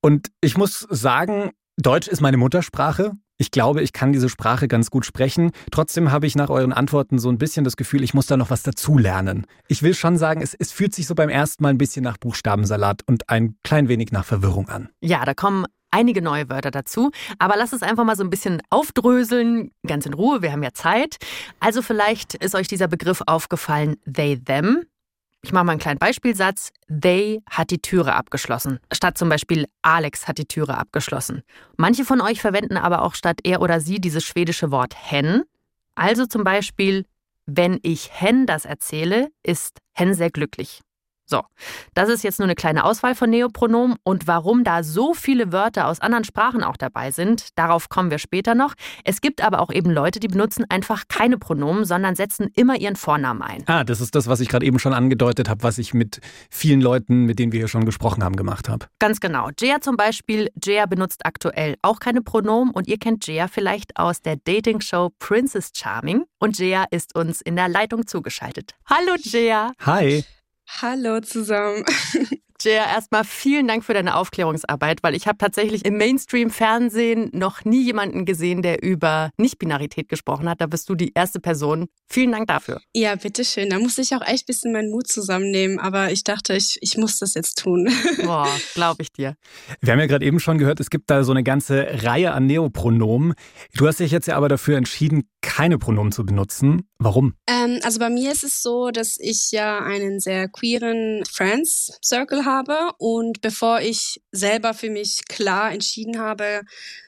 Und 0.00 0.28
ich 0.40 0.56
muss 0.56 0.86
sagen, 0.90 1.50
Deutsch 1.76 2.08
ist 2.08 2.20
meine 2.20 2.36
Muttersprache. 2.36 3.12
Ich 3.38 3.50
glaube, 3.50 3.82
ich 3.82 3.92
kann 3.92 4.12
diese 4.12 4.28
Sprache 4.28 4.68
ganz 4.68 4.90
gut 4.90 5.04
sprechen. 5.04 5.50
Trotzdem 5.70 6.12
habe 6.12 6.26
ich 6.26 6.36
nach 6.36 6.50
euren 6.50 6.72
Antworten 6.72 7.18
so 7.18 7.28
ein 7.28 7.38
bisschen 7.38 7.64
das 7.64 7.76
Gefühl, 7.76 8.04
ich 8.04 8.14
muss 8.14 8.26
da 8.26 8.36
noch 8.36 8.50
was 8.50 8.62
dazulernen. 8.62 9.46
Ich 9.68 9.82
will 9.82 9.94
schon 9.94 10.16
sagen, 10.16 10.42
es, 10.42 10.54
es 10.54 10.70
fühlt 10.70 10.94
sich 10.94 11.06
so 11.06 11.14
beim 11.14 11.28
ersten 11.28 11.62
Mal 11.62 11.70
ein 11.70 11.78
bisschen 11.78 12.04
nach 12.04 12.18
Buchstabensalat 12.18 13.02
und 13.06 13.28
ein 13.28 13.56
klein 13.64 13.88
wenig 13.88 14.12
nach 14.12 14.24
Verwirrung 14.24 14.68
an. 14.68 14.90
Ja, 15.00 15.24
da 15.24 15.34
kommen 15.34 15.66
einige 15.92 16.22
neue 16.22 16.48
Wörter 16.48 16.70
dazu. 16.70 17.10
Aber 17.38 17.56
lass 17.56 17.72
es 17.72 17.82
einfach 17.82 18.04
mal 18.04 18.16
so 18.16 18.24
ein 18.24 18.30
bisschen 18.30 18.60
aufdröseln, 18.70 19.70
ganz 19.86 20.06
in 20.06 20.14
Ruhe, 20.14 20.42
wir 20.42 20.52
haben 20.52 20.62
ja 20.62 20.72
Zeit. 20.72 21.16
Also 21.60 21.82
vielleicht 21.82 22.34
ist 22.34 22.54
euch 22.54 22.66
dieser 22.66 22.88
Begriff 22.88 23.22
aufgefallen, 23.26 23.96
they, 24.12 24.38
them. 24.38 24.84
Ich 25.44 25.52
mache 25.52 25.64
mal 25.64 25.72
einen 25.72 25.80
kleinen 25.80 25.98
Beispielsatz. 25.98 26.70
They 26.88 27.42
hat 27.50 27.70
die 27.70 27.82
Türe 27.82 28.14
abgeschlossen. 28.14 28.78
Statt 28.92 29.18
zum 29.18 29.28
Beispiel 29.28 29.66
Alex 29.82 30.28
hat 30.28 30.38
die 30.38 30.46
Türe 30.46 30.78
abgeschlossen. 30.78 31.42
Manche 31.76 32.04
von 32.04 32.20
euch 32.20 32.40
verwenden 32.40 32.76
aber 32.76 33.02
auch 33.02 33.14
statt 33.16 33.40
er 33.42 33.60
oder 33.60 33.80
sie 33.80 34.00
dieses 34.00 34.24
schwedische 34.24 34.70
Wort 34.70 34.94
hen. 34.96 35.42
Also 35.96 36.26
zum 36.26 36.44
Beispiel, 36.44 37.04
wenn 37.44 37.80
ich 37.82 38.10
hen 38.12 38.46
das 38.46 38.64
erzähle, 38.64 39.30
ist 39.42 39.78
hen 39.92 40.14
sehr 40.14 40.30
glücklich. 40.30 40.80
So, 41.32 41.44
das 41.94 42.10
ist 42.10 42.24
jetzt 42.24 42.40
nur 42.40 42.44
eine 42.44 42.54
kleine 42.54 42.84
Auswahl 42.84 43.14
von 43.14 43.30
Neopronomen 43.30 43.96
und 44.02 44.26
warum 44.26 44.64
da 44.64 44.82
so 44.82 45.14
viele 45.14 45.50
Wörter 45.50 45.88
aus 45.88 45.98
anderen 45.98 46.24
Sprachen 46.24 46.62
auch 46.62 46.76
dabei 46.76 47.10
sind, 47.10 47.56
darauf 47.56 47.88
kommen 47.88 48.10
wir 48.10 48.18
später 48.18 48.54
noch. 48.54 48.74
Es 49.04 49.22
gibt 49.22 49.42
aber 49.42 49.60
auch 49.60 49.72
eben 49.72 49.90
Leute, 49.90 50.20
die 50.20 50.28
benutzen 50.28 50.66
einfach 50.68 51.04
keine 51.08 51.38
Pronomen, 51.38 51.86
sondern 51.86 52.16
setzen 52.16 52.50
immer 52.54 52.78
ihren 52.78 52.96
Vornamen 52.96 53.40
ein. 53.40 53.64
Ah, 53.66 53.82
das 53.82 54.02
ist 54.02 54.14
das, 54.14 54.26
was 54.26 54.40
ich 54.40 54.50
gerade 54.50 54.66
eben 54.66 54.78
schon 54.78 54.92
angedeutet 54.92 55.48
habe, 55.48 55.62
was 55.62 55.78
ich 55.78 55.94
mit 55.94 56.20
vielen 56.50 56.82
Leuten, 56.82 57.24
mit 57.24 57.38
denen 57.38 57.52
wir 57.52 57.60
hier 57.60 57.68
schon 57.68 57.86
gesprochen 57.86 58.22
haben, 58.22 58.36
gemacht 58.36 58.68
habe. 58.68 58.88
Ganz 58.98 59.18
genau. 59.18 59.48
Jea 59.58 59.80
zum 59.80 59.96
Beispiel, 59.96 60.50
Jea 60.62 60.84
benutzt 60.84 61.24
aktuell 61.24 61.76
auch 61.80 61.98
keine 61.98 62.20
Pronomen 62.20 62.74
und 62.74 62.88
ihr 62.88 62.98
kennt 62.98 63.26
Jea 63.26 63.48
vielleicht 63.48 63.96
aus 63.96 64.20
der 64.20 64.36
Dating-Show 64.36 65.14
Princess 65.18 65.70
Charming 65.74 66.24
und 66.38 66.58
Jea 66.58 66.84
ist 66.90 67.16
uns 67.16 67.40
in 67.40 67.56
der 67.56 67.70
Leitung 67.70 68.06
zugeschaltet. 68.06 68.74
Hallo 68.84 69.16
Jea. 69.18 69.72
Hi. 69.80 70.26
Hallo 70.80 71.20
zusammen. 71.20 71.84
Jaya, 72.64 72.86
erstmal 72.86 73.24
vielen 73.24 73.66
Dank 73.66 73.84
für 73.84 73.94
deine 73.94 74.16
Aufklärungsarbeit, 74.16 75.02
weil 75.02 75.14
ich 75.14 75.26
habe 75.26 75.38
tatsächlich 75.38 75.84
im 75.84 75.96
Mainstream-Fernsehen 75.96 77.30
noch 77.32 77.64
nie 77.64 77.82
jemanden 77.82 78.24
gesehen, 78.24 78.62
der 78.62 78.82
über 78.82 79.30
Nicht-Binarität 79.36 80.08
gesprochen 80.08 80.48
hat. 80.48 80.60
Da 80.60 80.66
bist 80.66 80.88
du 80.88 80.94
die 80.94 81.12
erste 81.14 81.40
Person. 81.40 81.88
Vielen 82.08 82.30
Dank 82.30 82.46
dafür. 82.46 82.80
Ja, 82.94 83.16
bitteschön. 83.16 83.70
Da 83.70 83.78
musste 83.78 84.02
ich 84.02 84.14
auch 84.14 84.22
echt 84.22 84.44
ein 84.44 84.46
bisschen 84.46 84.72
meinen 84.72 84.90
Mut 84.90 85.08
zusammennehmen, 85.08 85.80
aber 85.80 86.12
ich 86.12 86.22
dachte, 86.22 86.54
ich, 86.54 86.78
ich 86.80 86.96
muss 86.96 87.18
das 87.18 87.34
jetzt 87.34 87.58
tun. 87.58 87.90
Boah, 88.24 88.48
glaube 88.74 89.02
ich 89.02 89.12
dir. 89.12 89.34
Wir 89.80 89.92
haben 89.92 90.00
ja 90.00 90.06
gerade 90.06 90.24
eben 90.24 90.38
schon 90.38 90.58
gehört, 90.58 90.78
es 90.78 90.90
gibt 90.90 91.10
da 91.10 91.24
so 91.24 91.32
eine 91.32 91.42
ganze 91.42 92.04
Reihe 92.04 92.32
an 92.32 92.46
Neopronomen. 92.46 93.34
Du 93.74 93.88
hast 93.88 93.98
dich 93.98 94.12
jetzt 94.12 94.28
ja 94.28 94.36
aber 94.36 94.48
dafür 94.48 94.76
entschieden, 94.76 95.28
keine 95.40 95.78
Pronomen 95.78 96.12
zu 96.12 96.24
benutzen. 96.24 96.88
Warum? 96.98 97.34
Ähm, 97.48 97.80
also 97.82 97.98
bei 97.98 98.10
mir 98.10 98.30
ist 98.30 98.44
es 98.44 98.62
so, 98.62 98.90
dass 98.90 99.16
ich 99.18 99.50
ja 99.50 99.80
einen 99.80 100.20
sehr 100.20 100.48
queeren 100.48 101.24
Friends 101.28 101.98
Circle 102.04 102.44
habe 102.44 102.51
und 102.98 103.40
bevor 103.40 103.80
ich 103.80 104.20
selber 104.30 104.74
für 104.74 104.90
mich 104.90 105.22
klar 105.28 105.72
entschieden 105.72 106.18
habe, 106.18 106.62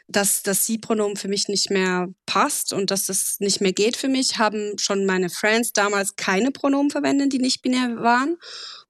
dass 0.08 0.42
das 0.42 0.66
Sie-Pronomen 0.66 1.16
für 1.16 1.28
mich 1.28 1.48
nicht 1.48 1.70
mehr 1.70 2.08
passt 2.26 2.72
und 2.72 2.90
dass 2.90 3.06
das 3.06 3.36
nicht 3.40 3.60
mehr 3.60 3.72
geht 3.72 3.96
für 3.96 4.08
mich, 4.08 4.38
haben 4.38 4.78
schon 4.78 5.06
meine 5.06 5.30
Friends 5.30 5.72
damals 5.72 6.16
keine 6.16 6.50
Pronomen 6.50 6.90
verwendet, 6.90 7.32
die 7.32 7.38
nicht 7.38 7.62
binär 7.62 7.96
waren. 7.96 8.36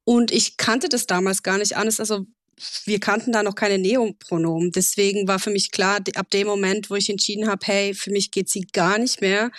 Und 0.04 0.32
ich 0.32 0.56
kannte 0.56 0.88
das 0.88 1.06
damals 1.06 1.42
gar 1.42 1.58
nicht 1.58 1.76
anders. 1.76 2.00
Also 2.00 2.26
wir 2.84 3.00
kannten 3.00 3.32
da 3.32 3.42
noch 3.42 3.54
keine 3.54 3.78
Neopronomen. 3.78 4.70
Deswegen 4.72 5.26
war 5.26 5.38
für 5.38 5.50
mich 5.50 5.70
klar, 5.70 6.00
ab 6.14 6.30
dem 6.30 6.46
Moment, 6.46 6.90
wo 6.90 6.94
ich 6.94 7.10
entschieden 7.10 7.48
habe, 7.48 7.66
hey, 7.66 7.94
für 7.94 8.10
mich 8.10 8.30
geht 8.30 8.48
sie 8.48 8.66
gar 8.72 8.98
nicht 8.98 9.20
mehr, 9.20 9.50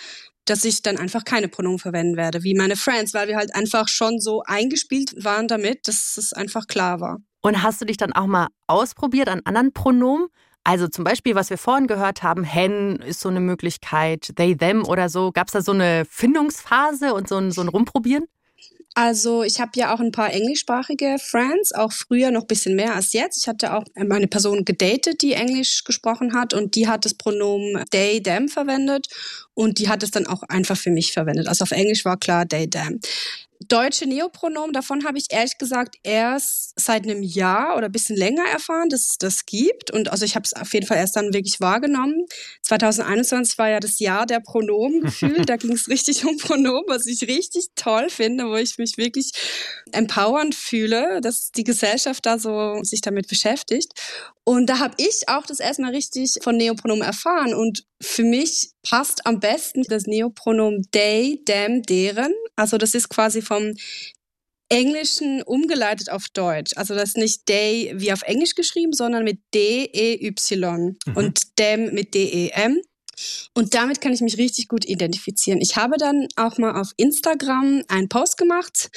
dass 0.46 0.64
ich 0.64 0.82
dann 0.82 0.96
einfach 0.96 1.24
keine 1.24 1.48
Pronomen 1.48 1.78
verwenden 1.78 2.16
werde, 2.16 2.42
wie 2.42 2.54
meine 2.54 2.76
Friends, 2.76 3.12
weil 3.12 3.28
wir 3.28 3.36
halt 3.36 3.54
einfach 3.54 3.88
schon 3.88 4.20
so 4.20 4.42
eingespielt 4.46 5.12
waren 5.22 5.48
damit, 5.48 5.86
dass 5.86 6.16
es 6.16 6.32
einfach 6.32 6.66
klar 6.66 7.00
war. 7.00 7.18
Und 7.42 7.62
hast 7.62 7.80
du 7.80 7.84
dich 7.84 7.96
dann 7.96 8.12
auch 8.12 8.26
mal 8.26 8.48
ausprobiert 8.66 9.28
an 9.28 9.42
anderen 9.44 9.72
Pronomen? 9.72 10.28
Also 10.64 10.88
zum 10.88 11.04
Beispiel, 11.04 11.36
was 11.36 11.50
wir 11.50 11.58
vorhin 11.58 11.86
gehört 11.86 12.24
haben, 12.24 12.42
hen 12.42 12.96
ist 12.96 13.20
so 13.20 13.28
eine 13.28 13.38
Möglichkeit, 13.38 14.32
they, 14.34 14.56
them 14.56 14.84
oder 14.84 15.08
so. 15.08 15.30
Gab 15.30 15.46
es 15.46 15.52
da 15.52 15.62
so 15.62 15.70
eine 15.70 16.04
Findungsphase 16.10 17.14
und 17.14 17.28
so 17.28 17.36
ein, 17.36 17.52
so 17.52 17.60
ein 17.60 17.68
Rumprobieren? 17.68 18.24
Also 18.98 19.42
ich 19.42 19.60
habe 19.60 19.72
ja 19.74 19.92
auch 19.92 20.00
ein 20.00 20.10
paar 20.10 20.32
englischsprachige 20.32 21.18
Friends, 21.20 21.74
auch 21.74 21.92
früher 21.92 22.30
noch 22.30 22.46
bisschen 22.46 22.76
mehr 22.76 22.94
als 22.94 23.12
jetzt. 23.12 23.36
Ich 23.36 23.46
hatte 23.46 23.74
auch 23.74 23.84
eine 23.94 24.26
Person 24.26 24.64
gedatet, 24.64 25.20
die 25.20 25.34
Englisch 25.34 25.84
gesprochen 25.84 26.32
hat 26.32 26.54
und 26.54 26.74
die 26.76 26.88
hat 26.88 27.04
das 27.04 27.12
Pronomen 27.12 27.84
they, 27.90 28.22
them 28.22 28.48
verwendet 28.48 29.06
und 29.52 29.78
die 29.78 29.90
hat 29.90 30.02
es 30.02 30.12
dann 30.12 30.26
auch 30.26 30.42
einfach 30.44 30.78
für 30.78 30.90
mich 30.90 31.12
verwendet. 31.12 31.46
Also 31.46 31.64
auf 31.64 31.72
Englisch 31.72 32.06
war 32.06 32.16
klar 32.16 32.48
they, 32.48 32.70
them 32.70 32.98
deutsche 33.66 34.06
Neopronomen, 34.06 34.72
davon 34.72 35.04
habe 35.04 35.18
ich 35.18 35.26
ehrlich 35.30 35.58
gesagt 35.58 35.96
erst 36.02 36.72
seit 36.78 37.04
einem 37.04 37.22
Jahr 37.22 37.76
oder 37.76 37.86
ein 37.86 37.92
bisschen 37.92 38.16
länger 38.16 38.44
erfahren, 38.44 38.88
dass 38.88 39.10
es 39.10 39.18
das 39.18 39.46
gibt. 39.46 39.90
Und 39.90 40.10
also 40.10 40.24
ich 40.24 40.34
habe 40.34 40.44
es 40.44 40.52
auf 40.52 40.72
jeden 40.74 40.86
Fall 40.86 40.98
erst 40.98 41.16
dann 41.16 41.32
wirklich 41.32 41.60
wahrgenommen. 41.60 42.26
2021 42.62 43.58
war 43.58 43.68
ja 43.68 43.80
das 43.80 43.98
Jahr 43.98 44.26
der 44.26 44.40
Pronomen 44.40 45.00
gefühlt. 45.02 45.48
da 45.48 45.56
ging 45.56 45.72
es 45.72 45.88
richtig 45.88 46.24
um 46.24 46.36
Pronomen, 46.36 46.84
was 46.88 47.06
ich 47.06 47.22
richtig 47.22 47.68
toll 47.76 48.08
finde, 48.10 48.46
wo 48.46 48.56
ich 48.56 48.78
mich 48.78 48.96
wirklich 48.96 49.32
empowernd 49.92 50.54
fühle, 50.54 51.20
dass 51.20 51.50
die 51.50 51.64
Gesellschaft 51.64 52.26
da 52.26 52.38
so 52.38 52.82
sich 52.82 53.00
damit 53.00 53.28
beschäftigt. 53.28 53.92
Und 54.48 54.66
da 54.66 54.78
habe 54.78 54.94
ich 54.98 55.28
auch 55.28 55.44
das 55.44 55.58
erstmal 55.58 55.90
richtig 55.90 56.34
von 56.40 56.56
Neopronomen 56.56 57.04
erfahren. 57.04 57.52
Und 57.52 57.84
für 58.00 58.22
mich 58.22 58.70
passt 58.88 59.26
am 59.26 59.40
besten 59.40 59.82
das 59.88 60.04
Neopronomen 60.04 60.86
they, 60.92 61.42
them, 61.46 61.82
deren. 61.82 62.32
Also 62.54 62.78
das 62.78 62.94
ist 62.94 63.08
quasi 63.08 63.42
vom 63.46 63.74
Englischen 64.68 65.42
umgeleitet 65.42 66.10
auf 66.10 66.28
Deutsch. 66.28 66.72
Also 66.76 66.94
das 66.94 67.10
ist 67.10 67.16
nicht 67.16 67.46
they 67.46 67.92
wie 67.96 68.12
auf 68.12 68.22
Englisch 68.22 68.54
geschrieben, 68.54 68.92
sondern 68.92 69.24
mit 69.24 69.38
D-E-Y 69.54 70.96
mhm. 71.06 71.16
und 71.16 71.58
dem 71.58 71.94
mit 71.94 72.14
D-E-M. 72.14 72.80
Und 73.54 73.74
damit 73.74 74.00
kann 74.00 74.12
ich 74.12 74.20
mich 74.20 74.38
richtig 74.38 74.68
gut 74.68 74.84
identifizieren. 74.84 75.60
Ich 75.60 75.76
habe 75.76 75.96
dann 75.98 76.28
auch 76.36 76.58
mal 76.58 76.80
auf 76.80 76.92
Instagram 76.96 77.82
einen 77.88 78.08
Post 78.08 78.36
gemacht 78.36 78.90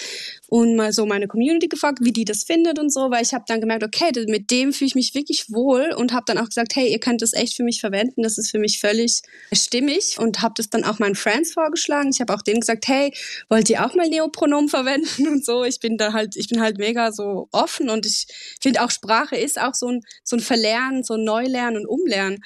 und 0.48 0.76
mal 0.76 0.92
so 0.92 1.06
meine 1.06 1.28
Community 1.28 1.68
gefragt, 1.68 2.00
wie 2.02 2.12
die 2.12 2.26
das 2.26 2.44
findet 2.44 2.80
und 2.80 2.92
so, 2.92 3.12
weil 3.12 3.24
ich 3.24 3.34
habe 3.34 3.46
dann 3.48 3.62
gemerkt, 3.62 3.84
okay, 3.84 4.12
mit 4.28 4.52
dem 4.52 4.74
fühle 4.74 4.88
ich 4.88 4.96
mich 4.96 5.16
wirklich 5.16 5.46
wohl 5.50 5.94
und 5.96 6.14
habe 6.14 6.26
dann 6.28 6.38
auch 6.38 6.48
gesagt, 6.48 6.76
hey, 6.76 6.92
ihr 6.92 7.00
könnt 7.00 7.22
das 7.22 7.34
echt 7.34 7.56
für 7.56 7.64
mich 7.64 7.80
verwenden, 7.80 8.24
das 8.24 8.38
ist 8.38 8.52
für 8.52 8.60
mich 8.60 8.80
völlig 8.80 9.22
stimmig 9.54 10.18
und 10.18 10.42
habe 10.42 10.54
das 10.58 10.70
dann 10.70 10.84
auch 10.84 11.00
meinen 11.00 11.16
Friends 11.16 11.54
vorgeschlagen. 11.54 12.10
Ich 12.14 12.20
habe 12.20 12.34
auch 12.34 12.42
denen 12.42 12.60
gesagt, 12.60 12.88
hey, 12.88 13.14
wollt 13.50 13.70
ihr 13.70 13.86
auch 13.86 13.96
mal 13.96 14.10
Neopronomen 14.10 14.70
verwenden 14.70 15.28
und 15.28 15.46
so. 15.46 15.64
Ich 15.64 15.80
bin 15.80 15.98
da 15.98 16.14
halt, 16.14 16.36
ich 16.36 16.50
bin 16.50 16.62
halt 16.62 16.78
mega 16.78 17.12
so 17.12 17.48
offen 17.52 17.90
und 17.90 18.06
ich 18.06 18.28
finde 18.62 18.84
auch 18.84 18.92
Sprache 18.92 19.36
ist 19.36 19.60
auch 19.60 19.74
so 19.74 19.88
ein 19.88 20.02
so 20.24 20.36
ein 20.36 20.42
Verlernen, 20.42 21.04
so 21.04 21.16
ein 21.16 21.24
Neulernen 21.24 21.78
und 21.78 21.88
Umlernen. 21.88 22.44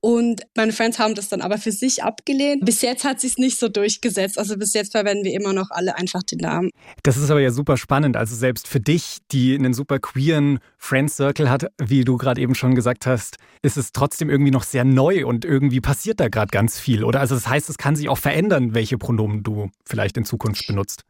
Und 0.00 0.42
meine 0.56 0.72
Friends 0.72 0.98
haben 0.98 1.14
das 1.16 1.28
dann 1.28 1.40
aber 1.40 1.58
für 1.58 1.72
sich 1.72 2.04
abgelehnt. 2.04 2.64
Bis 2.64 2.82
jetzt 2.82 3.04
hat 3.04 3.20
sich 3.20 3.36
nicht 3.36 3.58
so 3.58 3.68
durchgesetzt. 3.68 4.38
Also 4.38 4.56
bis 4.56 4.72
jetzt 4.72 4.92
verwenden 4.92 5.24
wir 5.24 5.32
immer 5.32 5.52
noch 5.52 5.70
alle 5.70 5.96
einfach 5.96 6.22
den 6.22 6.38
Namen. 6.38 6.70
Das 7.02 7.16
ist 7.16 7.30
aber 7.30 7.40
ja 7.40 7.50
super 7.50 7.76
spannend. 7.76 8.16
Also 8.16 8.36
selbst 8.36 8.68
für 8.68 8.78
dich, 8.78 9.18
die 9.32 9.56
einen 9.56 9.74
super 9.74 9.98
queeren 9.98 10.60
Friend 10.76 11.10
Circle 11.10 11.50
hat, 11.50 11.66
wie 11.82 12.04
du 12.04 12.16
gerade 12.16 12.40
eben 12.40 12.54
schon 12.54 12.76
gesagt 12.76 13.06
hast, 13.06 13.38
ist 13.62 13.76
es 13.76 13.90
trotzdem 13.92 14.30
irgendwie 14.30 14.52
noch 14.52 14.62
sehr 14.62 14.84
neu 14.84 15.26
und 15.26 15.44
irgendwie 15.44 15.80
passiert 15.80 16.20
da 16.20 16.28
gerade 16.28 16.50
ganz 16.50 16.78
viel, 16.78 17.02
oder? 17.02 17.18
Also 17.18 17.34
das 17.34 17.48
heißt, 17.48 17.68
es 17.68 17.76
kann 17.76 17.96
sich 17.96 18.08
auch 18.08 18.18
verändern, 18.18 18.74
welche 18.74 18.98
Pronomen 18.98 19.42
du 19.42 19.70
vielleicht 19.84 20.16
in 20.16 20.24
Zukunft 20.24 20.66
benutzt. 20.68 21.02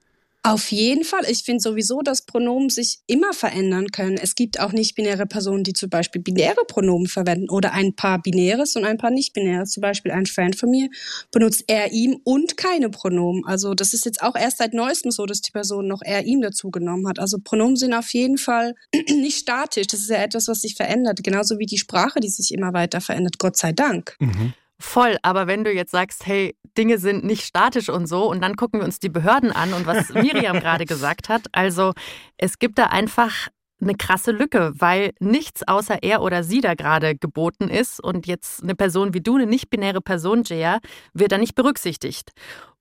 Auf 0.49 0.73
jeden 0.73 1.05
Fall. 1.05 1.25
Ich 1.29 1.43
finde 1.43 1.61
sowieso, 1.61 2.01
dass 2.01 2.23
Pronomen 2.23 2.71
sich 2.71 3.01
immer 3.07 3.35
verändern 3.35 3.89
können. 3.89 4.17
Es 4.17 4.35
gibt 4.35 4.59
auch 4.61 4.73
nicht-binäre 4.73 5.27
Personen, 5.27 5.63
die 5.63 5.75
zum 5.75 5.91
Beispiel 5.91 6.23
binäre 6.23 6.65
Pronomen 6.67 7.07
verwenden 7.07 7.51
oder 7.51 7.75
ein 7.75 7.95
paar 7.95 8.23
binäres 8.23 8.75
und 8.75 8.87
ein 8.87 8.97
paar 8.97 9.11
nicht-binäres. 9.11 9.73
Zum 9.73 9.83
Beispiel 9.83 10.11
ein 10.11 10.25
Freund 10.25 10.57
von 10.57 10.71
mir 10.71 10.89
benutzt 11.33 11.65
er, 11.67 11.93
ihm 11.93 12.19
und 12.25 12.57
keine 12.57 12.89
Pronomen. 12.89 13.45
Also 13.45 13.75
das 13.75 13.93
ist 13.93 14.07
jetzt 14.07 14.23
auch 14.23 14.37
erst 14.37 14.57
seit 14.57 14.73
neuestem 14.73 15.11
so, 15.11 15.27
dass 15.27 15.43
die 15.43 15.51
Person 15.51 15.87
noch 15.87 16.01
er, 16.03 16.25
ihm 16.25 16.41
dazu 16.41 16.71
genommen 16.71 17.07
hat. 17.09 17.19
Also 17.19 17.37
Pronomen 17.45 17.77
sind 17.77 17.93
auf 17.93 18.15
jeden 18.15 18.39
Fall 18.39 18.75
nicht 19.11 19.41
statisch. 19.41 19.89
Das 19.89 20.01
ist 20.01 20.09
ja 20.09 20.17
etwas, 20.17 20.49
was 20.49 20.63
sich 20.63 20.77
verändert. 20.77 21.23
Genauso 21.23 21.59
wie 21.59 21.67
die 21.67 21.77
Sprache, 21.77 22.21
die 22.21 22.31
sich 22.31 22.55
immer 22.55 22.73
weiter 22.73 23.03
verändert. 23.03 23.39
Gott 23.39 23.59
sei 23.59 23.73
Dank. 23.73 24.17
Mhm. 24.19 24.55
Voll, 24.81 25.17
aber 25.23 25.47
wenn 25.49 25.65
du 25.65 25.73
jetzt 25.73 25.91
sagst, 25.91 26.27
hey, 26.27 26.57
Dinge 26.77 26.99
sind 26.99 27.25
nicht 27.25 27.45
statisch 27.45 27.89
und 27.89 28.07
so, 28.07 28.31
und 28.31 28.41
dann 28.41 28.57
gucken 28.57 28.81
wir 28.81 28.85
uns 28.85 29.01
die 29.01 29.09
Behörden 29.09 29.51
an 29.51 29.73
und 29.73 29.87
was 29.87 30.11
Miriam 30.11 30.61
gerade 30.61 30.85
gesagt 30.85 31.29
hat, 31.29 31.47
also 31.53 31.93
es 32.37 32.59
gibt 32.59 32.79
da 32.79 32.85
einfach 32.85 33.49
eine 33.81 33.95
krasse 33.95 34.33
Lücke, 34.33 34.73
weil 34.75 35.13
nichts 35.21 35.67
außer 35.67 36.03
er 36.03 36.23
oder 36.23 36.43
sie 36.43 36.61
da 36.61 36.75
gerade 36.75 37.17
geboten 37.17 37.69
ist 37.69 38.03
und 38.03 38.27
jetzt 38.27 38.63
eine 38.63 38.75
Person 38.75 39.15
wie 39.15 39.21
du, 39.21 39.37
eine 39.37 39.47
nicht-binäre 39.47 40.01
Person, 40.01 40.43
Jaya, 40.45 40.79
wird 41.13 41.33
da 41.33 41.39
nicht 41.39 41.55
berücksichtigt. 41.55 42.33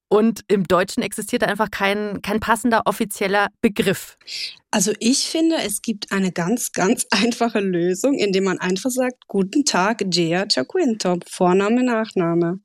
Und 0.09 0.41
im 0.47 0.63
Deutschen 0.65 1.03
existiert 1.03 1.43
einfach 1.43 1.69
kein, 1.69 2.21
kein 2.21 2.39
passender 2.39 2.83
offizieller 2.85 3.47
Begriff. 3.61 4.17
Also 4.71 4.93
ich 4.99 5.25
finde, 5.25 5.57
es 5.65 5.81
gibt 5.81 6.11
eine 6.11 6.31
ganz, 6.31 6.71
ganz 6.71 7.05
einfache 7.11 7.59
Lösung, 7.59 8.13
indem 8.13 8.45
man 8.45 8.59
einfach 8.59 8.89
sagt, 8.89 9.27
guten 9.27 9.65
Tag, 9.65 10.03
Gea 10.05 10.45
Chaquinto, 10.45 11.17
Vorname, 11.29 11.83
Nachname. 11.83 12.59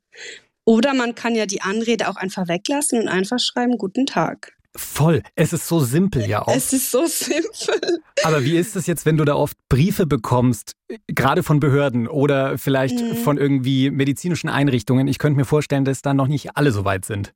Oder 0.65 0.95
man 0.95 1.15
kann 1.17 1.35
ja 1.35 1.47
die 1.47 1.63
Anrede 1.63 2.09
auch 2.09 2.17
einfach 2.17 2.47
weglassen 2.47 3.01
und 3.01 3.09
einfach 3.09 3.41
schreiben, 3.41 3.79
guten 3.79 4.07
Tag. 4.07 4.53
Voll. 4.75 5.23
Es 5.35 5.53
ist 5.53 5.69
so 5.69 5.81
simpel 5.81 6.27
ja 6.27 6.43
auch. 6.43 6.55
Es 6.55 6.73
ist 6.73 6.91
so 6.91 7.05
simpel. 7.07 8.01
Aber 8.25 8.43
wie 8.45 8.57
ist 8.57 8.75
es 8.75 8.87
jetzt, 8.87 9.05
wenn 9.05 9.19
du 9.19 9.25
da 9.25 9.35
oft 9.35 9.57
Briefe 9.69 10.07
bekommst, 10.07 10.73
gerade 11.09 11.43
von 11.43 11.61
Behörden 11.61 12.09
oder 12.09 12.57
vielleicht 12.57 12.99
mhm. 12.99 13.17
von 13.17 13.37
irgendwie 13.37 13.91
medizinischen 13.91 14.49
Einrichtungen? 14.49 15.09
Ich 15.09 15.19
könnte 15.19 15.37
mir 15.37 15.45
vorstellen, 15.45 15.85
dass 15.85 16.01
da 16.01 16.15
noch 16.15 16.27
nicht 16.27 16.57
alle 16.57 16.73
so 16.73 16.87
weit 16.87 17.05
sind. 17.05 17.35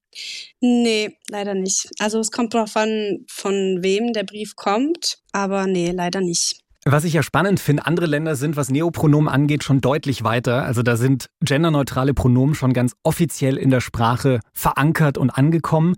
Nee, 0.60 1.18
leider 1.28 1.54
nicht. 1.54 1.90
Also 1.98 2.18
es 2.20 2.30
kommt 2.30 2.54
darauf 2.54 2.74
an, 2.76 3.26
von 3.28 3.80
wem 3.82 4.14
der 4.14 4.24
Brief 4.24 4.56
kommt, 4.56 5.18
aber 5.32 5.66
nee, 5.66 5.90
leider 5.90 6.22
nicht. 6.22 6.62
Was 6.88 7.02
ich 7.02 7.14
ja 7.14 7.24
spannend 7.24 7.58
finde, 7.58 7.84
andere 7.84 8.06
Länder 8.06 8.36
sind, 8.36 8.56
was 8.56 8.70
Neopronomen 8.70 9.28
angeht, 9.28 9.64
schon 9.64 9.80
deutlich 9.80 10.22
weiter. 10.22 10.62
Also 10.62 10.82
da 10.84 10.96
sind 10.96 11.26
genderneutrale 11.40 12.14
Pronomen 12.14 12.54
schon 12.54 12.72
ganz 12.72 12.92
offiziell 13.02 13.56
in 13.56 13.70
der 13.70 13.80
Sprache 13.80 14.38
verankert 14.52 15.18
und 15.18 15.30
angekommen. 15.30 15.96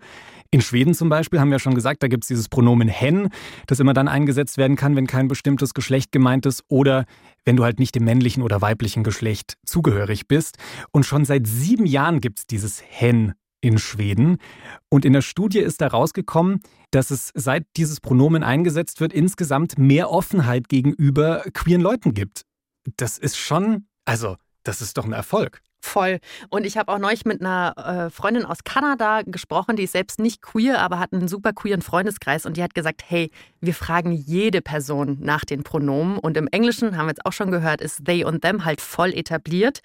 In 0.50 0.62
Schweden 0.62 0.94
zum 0.94 1.10
Beispiel 1.10 1.40
haben 1.40 1.50
wir 1.50 1.58
schon 1.58 1.74
gesagt, 1.74 2.02
da 2.02 2.08
gibt 2.08 2.24
es 2.24 2.28
dieses 2.28 2.48
Pronomen 2.48 2.88
hen, 2.88 3.28
das 3.66 3.80
immer 3.80 3.92
dann 3.92 4.08
eingesetzt 4.08 4.56
werden 4.56 4.76
kann, 4.76 4.96
wenn 4.96 5.06
kein 5.06 5.28
bestimmtes 5.28 5.74
Geschlecht 5.74 6.10
gemeint 6.10 6.46
ist 6.46 6.64
oder 6.68 7.04
wenn 7.44 7.56
du 7.56 7.64
halt 7.64 7.78
nicht 7.78 7.94
dem 7.94 8.04
männlichen 8.04 8.42
oder 8.42 8.62
weiblichen 8.62 9.04
Geschlecht 9.04 9.58
zugehörig 9.66 10.26
bist. 10.26 10.56
Und 10.90 11.04
schon 11.04 11.26
seit 11.26 11.46
sieben 11.46 11.84
Jahren 11.84 12.20
gibt 12.20 12.38
es 12.38 12.46
dieses 12.46 12.82
hen 12.82 13.34
in 13.60 13.76
Schweden. 13.76 14.38
Und 14.88 15.04
in 15.04 15.12
der 15.12 15.20
Studie 15.20 15.58
ist 15.58 15.82
da 15.82 15.88
rausgekommen, 15.88 16.60
dass 16.92 17.10
es 17.10 17.30
seit 17.34 17.66
dieses 17.76 18.00
Pronomen 18.00 18.42
eingesetzt 18.42 19.00
wird, 19.00 19.12
insgesamt 19.12 19.76
mehr 19.78 20.10
Offenheit 20.10 20.70
gegenüber 20.70 21.42
queeren 21.52 21.82
Leuten 21.82 22.14
gibt. 22.14 22.42
Das 22.96 23.18
ist 23.18 23.36
schon, 23.36 23.86
also, 24.06 24.36
das 24.62 24.80
ist 24.80 24.96
doch 24.96 25.04
ein 25.04 25.12
Erfolg. 25.12 25.60
Voll. 25.80 26.18
Und 26.50 26.66
ich 26.66 26.76
habe 26.76 26.92
auch 26.92 26.98
neulich 26.98 27.24
mit 27.24 27.40
einer 27.40 27.72
äh, 27.76 28.10
Freundin 28.10 28.44
aus 28.44 28.64
Kanada 28.64 29.22
gesprochen, 29.22 29.76
die 29.76 29.84
ist 29.84 29.92
selbst 29.92 30.18
nicht 30.18 30.42
queer, 30.42 30.80
aber 30.80 30.98
hat 30.98 31.12
einen 31.12 31.28
super 31.28 31.52
queeren 31.52 31.82
Freundeskreis 31.82 32.46
und 32.46 32.56
die 32.56 32.64
hat 32.64 32.74
gesagt, 32.74 33.02
hey, 33.06 33.30
wir 33.60 33.74
fragen 33.74 34.10
jede 34.12 34.60
Person 34.60 35.18
nach 35.20 35.44
den 35.44 35.62
Pronomen 35.62 36.18
und 36.18 36.36
im 36.36 36.48
Englischen, 36.48 36.96
haben 36.96 37.06
wir 37.06 37.10
jetzt 37.10 37.24
auch 37.24 37.32
schon 37.32 37.52
gehört, 37.52 37.80
ist 37.80 38.04
they 38.04 38.24
und 38.24 38.42
them 38.42 38.64
halt 38.64 38.80
voll 38.80 39.14
etabliert. 39.14 39.80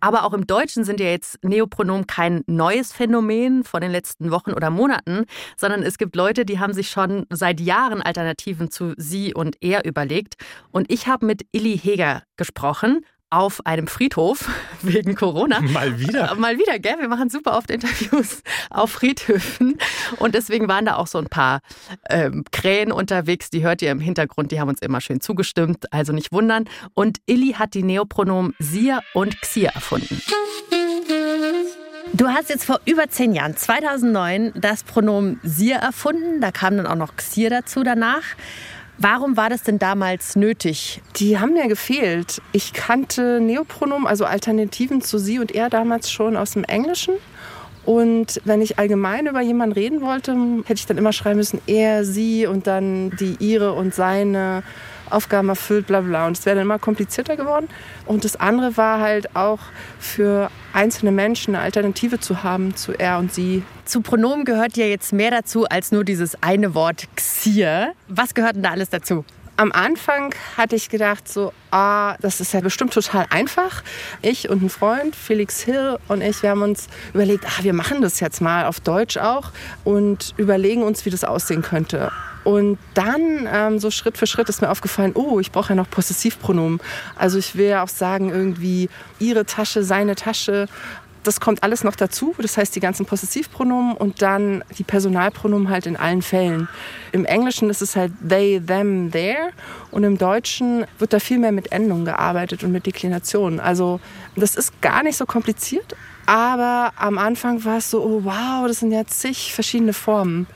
Aber 0.00 0.24
auch 0.24 0.34
im 0.34 0.46
Deutschen 0.46 0.84
sind 0.84 1.00
ja 1.00 1.06
jetzt 1.06 1.42
Neopronomen 1.42 2.06
kein 2.06 2.42
neues 2.46 2.92
Phänomen 2.92 3.64
von 3.64 3.80
den 3.80 3.90
letzten 3.90 4.30
Wochen 4.30 4.52
oder 4.52 4.68
Monaten, 4.68 5.24
sondern 5.56 5.82
es 5.82 5.96
gibt 5.96 6.14
Leute, 6.14 6.44
die 6.44 6.58
haben 6.58 6.74
sich 6.74 6.90
schon 6.90 7.24
seit 7.30 7.58
Jahren 7.58 8.02
Alternativen 8.02 8.70
zu 8.70 8.92
sie 8.98 9.32
und 9.32 9.56
er 9.62 9.86
überlegt. 9.86 10.34
Und 10.72 10.92
ich 10.92 11.06
habe 11.06 11.24
mit 11.24 11.46
Illy 11.52 11.78
Heger 11.78 12.22
gesprochen 12.36 13.00
auf 13.30 13.66
einem 13.66 13.86
Friedhof 13.86 14.48
wegen 14.82 15.14
Corona. 15.14 15.60
Mal 15.60 15.98
wieder. 15.98 16.32
Äh, 16.32 16.34
mal 16.36 16.58
wieder, 16.58 16.78
gell? 16.78 16.96
Wir 16.98 17.08
machen 17.08 17.30
super 17.30 17.56
oft 17.56 17.70
Interviews 17.70 18.42
auf 18.70 18.92
Friedhöfen. 18.92 19.78
Und 20.18 20.34
deswegen 20.34 20.68
waren 20.68 20.86
da 20.86 20.96
auch 20.96 21.06
so 21.06 21.18
ein 21.18 21.26
paar 21.26 21.60
ähm, 22.08 22.44
Krähen 22.52 22.92
unterwegs. 22.92 23.50
Die 23.50 23.62
hört 23.62 23.82
ihr 23.82 23.90
im 23.90 24.00
Hintergrund. 24.00 24.52
Die 24.52 24.60
haben 24.60 24.68
uns 24.68 24.80
immer 24.80 25.00
schön 25.00 25.20
zugestimmt. 25.20 25.92
Also 25.92 26.12
nicht 26.12 26.32
wundern. 26.32 26.64
Und 26.94 27.18
Illy 27.26 27.52
hat 27.52 27.74
die 27.74 27.82
Neopronomen 27.82 28.54
Sia 28.58 29.00
und 29.14 29.40
Xia 29.40 29.70
erfunden. 29.70 30.22
Du 32.14 32.26
hast 32.28 32.48
jetzt 32.48 32.64
vor 32.64 32.80
über 32.86 33.08
zehn 33.10 33.34
Jahren, 33.34 33.54
2009, 33.54 34.54
das 34.56 34.82
Pronomen 34.82 35.38
Sia 35.42 35.76
erfunden. 35.78 36.40
Da 36.40 36.50
kam 36.50 36.76
dann 36.78 36.86
auch 36.86 36.94
noch 36.94 37.16
Xia 37.16 37.50
dazu 37.50 37.82
danach. 37.82 38.22
Warum 39.00 39.36
war 39.36 39.48
das 39.48 39.62
denn 39.62 39.78
damals 39.78 40.34
nötig? 40.34 41.00
Die 41.16 41.38
haben 41.38 41.52
mir 41.52 41.68
gefehlt. 41.68 42.42
Ich 42.50 42.72
kannte 42.72 43.40
Neopronomen, 43.40 44.08
also 44.08 44.24
Alternativen 44.24 45.02
zu 45.02 45.18
sie 45.18 45.38
und 45.38 45.52
er 45.52 45.70
damals 45.70 46.10
schon 46.10 46.36
aus 46.36 46.52
dem 46.52 46.64
Englischen. 46.64 47.14
Und 47.84 48.40
wenn 48.44 48.60
ich 48.60 48.78
allgemein 48.78 49.28
über 49.28 49.40
jemanden 49.40 49.72
reden 49.72 50.00
wollte, 50.00 50.34
hätte 50.66 50.74
ich 50.74 50.86
dann 50.86 50.98
immer 50.98 51.12
schreiben 51.12 51.36
müssen, 51.36 51.60
er, 51.66 52.04
sie 52.04 52.46
und 52.46 52.66
dann 52.66 53.12
die 53.18 53.36
ihre 53.38 53.72
und 53.72 53.94
seine 53.94 54.64
Aufgaben 55.10 55.48
erfüllt, 55.48 55.86
bla 55.86 56.00
bla. 56.00 56.26
Und 56.26 56.36
es 56.36 56.44
wäre 56.44 56.56
dann 56.56 56.66
immer 56.66 56.80
komplizierter 56.80 57.36
geworden. 57.36 57.68
Und 58.04 58.24
das 58.24 58.36
andere 58.36 58.76
war 58.76 59.00
halt 59.00 59.34
auch 59.36 59.60
für 60.00 60.50
einzelne 60.72 61.12
Menschen 61.12 61.54
eine 61.54 61.64
Alternative 61.64 62.18
zu 62.18 62.42
haben 62.42 62.74
zu 62.74 62.92
er 62.92 63.18
und 63.18 63.32
sie. 63.32 63.62
Zu 63.88 64.02
Pronomen 64.02 64.44
gehört 64.44 64.76
ja 64.76 64.84
jetzt 64.84 65.14
mehr 65.14 65.30
dazu 65.30 65.64
als 65.64 65.92
nur 65.92 66.04
dieses 66.04 66.42
eine 66.42 66.74
Wort 66.74 67.08
Xier. 67.16 67.94
Was 68.06 68.34
gehört 68.34 68.56
denn 68.56 68.62
da 68.62 68.72
alles 68.72 68.90
dazu? 68.90 69.24
Am 69.56 69.72
Anfang 69.72 70.34
hatte 70.58 70.76
ich 70.76 70.90
gedacht, 70.90 71.26
so, 71.26 71.54
ah, 71.70 72.14
das 72.20 72.42
ist 72.42 72.52
ja 72.52 72.60
bestimmt 72.60 72.92
total 72.92 73.24
einfach. 73.30 73.82
Ich 74.20 74.50
und 74.50 74.62
ein 74.62 74.68
Freund, 74.68 75.16
Felix 75.16 75.62
Hill 75.62 75.96
und 76.06 76.20
ich, 76.20 76.42
wir 76.42 76.50
haben 76.50 76.60
uns 76.60 76.88
überlegt, 77.14 77.46
ah, 77.46 77.62
wir 77.62 77.72
machen 77.72 78.02
das 78.02 78.20
jetzt 78.20 78.42
mal 78.42 78.66
auf 78.66 78.78
Deutsch 78.78 79.16
auch 79.16 79.52
und 79.84 80.34
überlegen 80.36 80.82
uns, 80.82 81.06
wie 81.06 81.10
das 81.10 81.24
aussehen 81.24 81.62
könnte. 81.62 82.12
Und 82.44 82.78
dann, 82.92 83.48
ähm, 83.50 83.78
so 83.78 83.90
Schritt 83.90 84.18
für 84.18 84.26
Schritt, 84.26 84.50
ist 84.50 84.60
mir 84.60 84.70
aufgefallen, 84.70 85.12
oh, 85.14 85.40
ich 85.40 85.50
brauche 85.50 85.70
ja 85.70 85.74
noch 85.74 85.88
Possessivpronomen. 85.88 86.80
Also 87.16 87.38
ich 87.38 87.56
will 87.56 87.68
ja 87.68 87.82
auch 87.82 87.88
sagen, 87.88 88.28
irgendwie 88.28 88.90
ihre 89.18 89.46
Tasche, 89.46 89.82
seine 89.82 90.14
Tasche 90.14 90.66
das 91.22 91.40
kommt 91.40 91.62
alles 91.62 91.84
noch 91.84 91.96
dazu. 91.96 92.34
Das 92.38 92.56
heißt, 92.56 92.74
die 92.74 92.80
ganzen 92.80 93.06
Possessivpronomen 93.06 93.96
und 93.96 94.22
dann 94.22 94.64
die 94.78 94.84
Personalpronomen 94.84 95.68
halt 95.68 95.86
in 95.86 95.96
allen 95.96 96.22
Fällen. 96.22 96.68
Im 97.12 97.24
Englischen 97.24 97.70
ist 97.70 97.82
es 97.82 97.96
halt 97.96 98.12
they, 98.26 98.60
them, 98.60 99.10
their 99.10 99.50
und 99.90 100.04
im 100.04 100.18
Deutschen 100.18 100.84
wird 100.98 101.12
da 101.12 101.20
viel 101.20 101.38
mehr 101.38 101.52
mit 101.52 101.72
Endungen 101.72 102.04
gearbeitet 102.04 102.64
und 102.64 102.72
mit 102.72 102.86
Deklinationen. 102.86 103.60
Also 103.60 104.00
das 104.36 104.54
ist 104.54 104.80
gar 104.80 105.02
nicht 105.02 105.16
so 105.16 105.26
kompliziert, 105.26 105.96
aber 106.26 106.92
am 106.96 107.18
Anfang 107.18 107.64
war 107.64 107.78
es 107.78 107.90
so, 107.90 108.02
oh 108.02 108.24
wow, 108.24 108.66
das 108.66 108.80
sind 108.80 108.92
ja 108.92 109.06
zig 109.06 109.54
verschiedene 109.54 109.92
Formen. 109.92 110.46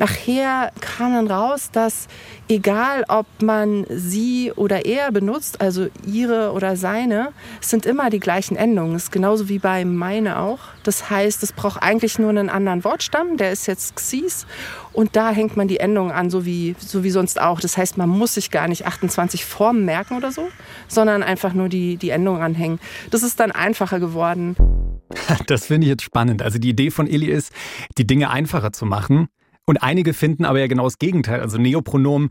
Nachher 0.00 0.72
kam 0.80 1.12
dann 1.12 1.26
raus, 1.26 1.68
dass 1.72 2.08
egal 2.48 3.04
ob 3.08 3.26
man 3.42 3.84
sie 3.90 4.50
oder 4.56 4.86
er 4.86 5.12
benutzt, 5.12 5.60
also 5.60 5.88
ihre 6.06 6.52
oder 6.52 6.76
seine, 6.76 7.34
es 7.60 7.68
sind 7.68 7.84
immer 7.84 8.08
die 8.08 8.18
gleichen 8.18 8.56
Endungen. 8.56 8.94
Das 8.94 9.04
ist 9.04 9.12
genauso 9.12 9.50
wie 9.50 9.58
bei 9.58 9.84
meine 9.84 10.38
auch. 10.38 10.60
Das 10.84 11.10
heißt, 11.10 11.42
es 11.42 11.52
braucht 11.52 11.82
eigentlich 11.82 12.18
nur 12.18 12.30
einen 12.30 12.48
anderen 12.48 12.82
Wortstamm, 12.82 13.36
der 13.36 13.52
ist 13.52 13.66
jetzt 13.66 13.94
xis 13.94 14.46
und 14.94 15.16
da 15.16 15.32
hängt 15.32 15.58
man 15.58 15.68
die 15.68 15.80
Endung 15.80 16.10
an, 16.12 16.30
so 16.30 16.46
wie, 16.46 16.76
so 16.78 17.04
wie 17.04 17.10
sonst 17.10 17.38
auch. 17.38 17.60
Das 17.60 17.76
heißt, 17.76 17.98
man 17.98 18.08
muss 18.08 18.32
sich 18.32 18.50
gar 18.50 18.68
nicht 18.68 18.86
28 18.86 19.44
Formen 19.44 19.84
merken 19.84 20.16
oder 20.16 20.32
so, 20.32 20.48
sondern 20.88 21.22
einfach 21.22 21.52
nur 21.52 21.68
die, 21.68 21.98
die 21.98 22.08
Endung 22.08 22.40
anhängen. 22.40 22.80
Das 23.10 23.22
ist 23.22 23.38
dann 23.38 23.52
einfacher 23.52 24.00
geworden. 24.00 24.56
Das 25.46 25.66
finde 25.66 25.86
ich 25.86 25.90
jetzt 25.90 26.04
spannend. 26.04 26.40
Also 26.40 26.58
die 26.58 26.70
Idee 26.70 26.90
von 26.90 27.08
Illy 27.08 27.26
ist, 27.26 27.52
die 27.98 28.06
Dinge 28.06 28.30
einfacher 28.30 28.72
zu 28.72 28.86
machen. 28.86 29.28
Und 29.70 29.76
einige 29.84 30.14
finden 30.14 30.44
aber 30.44 30.58
ja 30.58 30.66
genau 30.66 30.82
das 30.82 30.98
Gegenteil. 30.98 31.40
Also 31.40 31.56
Neopronomen 31.56 32.30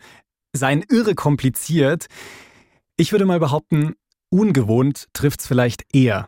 seien 0.51 0.83
irre 0.89 1.15
kompliziert. 1.15 2.07
Ich 2.97 3.13
würde 3.13 3.23
mal 3.23 3.39
behaupten, 3.39 3.93
ungewohnt 4.29 5.07
trifft 5.13 5.39
es 5.39 5.47
vielleicht 5.47 5.85
eher. 5.93 6.27